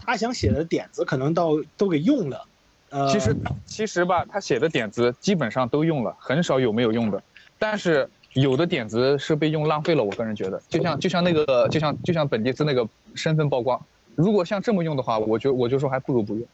[0.00, 2.46] 他想写的点子可能到都给用了，
[2.90, 7.22] 呃，其实其实吧，他写的点子基本上都用了，很少有没有用的。
[7.58, 13.80] 但是有的点子是被用浪费了，我个人觉得，就像就像那个就像就像本迪斯那个身份曝光，
[14.16, 16.46] 如果像这么用的话，我就我就说还不如不用。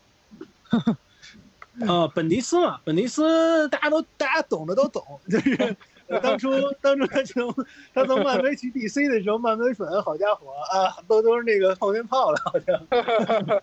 [1.87, 5.77] 呃，本迪斯嘛，本迪斯大家都大家懂的都懂，就是
[6.09, 6.51] 呃 当初
[6.81, 7.55] 当初他从
[7.95, 13.63] 他从漫威去 DC 的时候，漫威粉好家伙啊，都都是那个放鞭炮了，好像。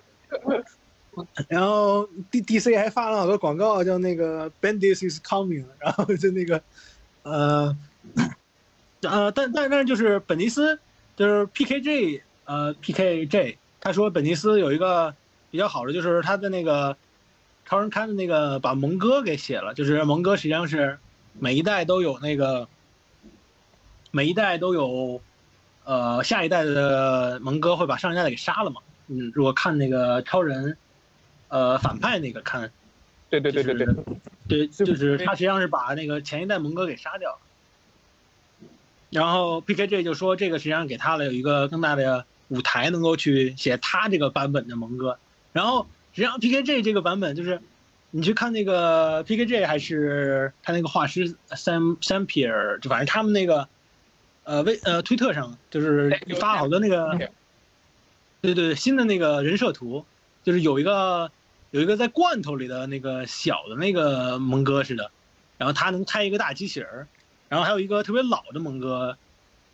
[1.47, 6.61] 然后 D D C 还发了好多广告，叫那个 Bendis is coming， 然后就那个
[7.23, 7.75] 呃
[9.01, 10.79] 呃，但但但是就是本尼斯
[11.15, 15.13] 就是 P K J 呃 P K J，他说本尼斯有一个
[15.49, 16.97] 比较好的就是他的那个
[17.65, 20.97] 超人刊的那个把蒙哥给写了，就是蒙哥实际上是
[21.39, 22.67] 每一代都有那个
[24.11, 25.21] 每一代都有
[25.83, 28.81] 呃下一代的蒙哥会把上一代的给杀了嘛。
[29.07, 30.77] 嗯，如果看那个超人
[31.47, 32.71] 呃反派那个看，
[33.29, 33.87] 对对对对对，
[34.47, 37.37] 对，就是他实际上是把那个前一代蒙哥给杀掉了。
[39.09, 45.17] 然后 PKG 就说这个实际上给他了有一个更大的舞台，能够去写他这个版本的蒙哥。
[45.53, 47.61] 然后实际上 PKG 这个版本就是，
[48.11, 53.67] 你去看那个 PKG 还是他那个画师 Sam Sam Pierre，就反正他们那个
[54.43, 57.17] 呃微呃推特上就是发好多那个，
[58.41, 60.05] 对对对新的那个人设图，
[60.43, 61.31] 就是有一个
[61.71, 65.11] 有一个在罐头里的那个小的那个蒙哥似的，
[65.57, 67.07] 然后他能开一个大机器人儿，
[67.49, 69.17] 然后还有一个特别老的蒙哥，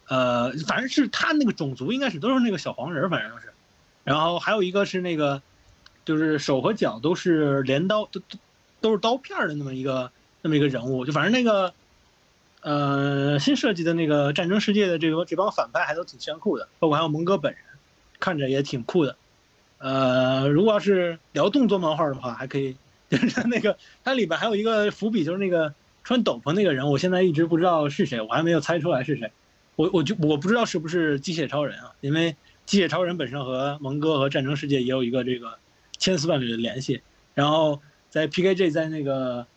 [0.08, 3.54] 呃，反正是他那个种族应该是都是那个小黄人，反正是，
[4.04, 5.42] 然后还有一个是那个，
[6.04, 8.38] 就是手和脚都是镰刀，都都
[8.82, 10.12] 都是刀片的那么一个
[10.42, 11.74] 那么一个人物，就反正那个，
[12.62, 17.62] 呃，新设计的那个战争世界的这个这帮反派还都挺炫酷的，包括还有蒙哥本人，
[18.20, 19.16] 看着也挺酷的。
[19.78, 22.76] 呃，如果要是聊动作漫画的话，还可以，
[23.10, 25.74] 就是那个它里边还有一个伏笔，就是那个
[26.04, 29.32] 穿斗篷那个人，我现在一直不知道是谁，我还没有猜出来是谁。
[29.76, 32.36] 我我就我不知道是不是机械超人啊，因为
[32.66, 35.58] 机械超人本身和蒙哥和战争世界也有一个这个
[35.98, 37.02] 千丝万缕的联系。
[37.34, 39.48] 然后在 PKG 在那个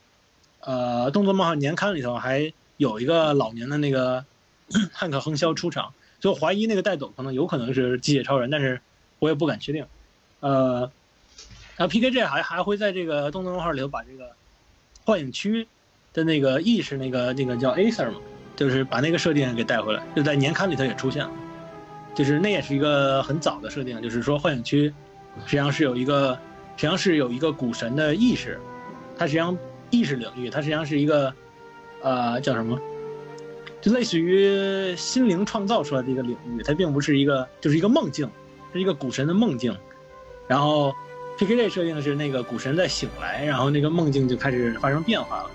[0.61, 4.25] 呃动作漫画年刊里头还有一个老年的那个
[4.93, 8.81] 汉克横肖出场，就怀疑那个带斗篷的有可能是机械超人，但是
[9.19, 9.87] 我也不敢确定。
[10.41, 10.91] 呃，
[11.77, 14.33] 然后 PKG 还还会在这个动作漫画里头把这个
[15.05, 15.69] 幻影区
[16.13, 18.19] 的那个意识那个那个叫 Acer 嘛，
[18.57, 21.31] 就是把那个设定给带回来，就在年刊里头也出现了，
[22.15, 24.93] 就是那也是一个很早的设定，就是说幻影区
[25.45, 26.33] 实际上是有一个
[26.77, 28.59] 实际上是有一个古神的意识，
[29.17, 29.57] 它实际上
[29.91, 31.33] 意识领域，它实际上是一个
[32.03, 32.79] 呃叫什么？
[33.83, 38.29] 就类似于心灵创造出来的一个领域，它并不是一个，就是一个梦境，
[38.73, 39.77] 是一个古神的梦境。
[40.49, 40.93] 然后
[41.39, 45.51] PKJ 设定是那个古神在醒来，然后那个梦境就开始发生变化了。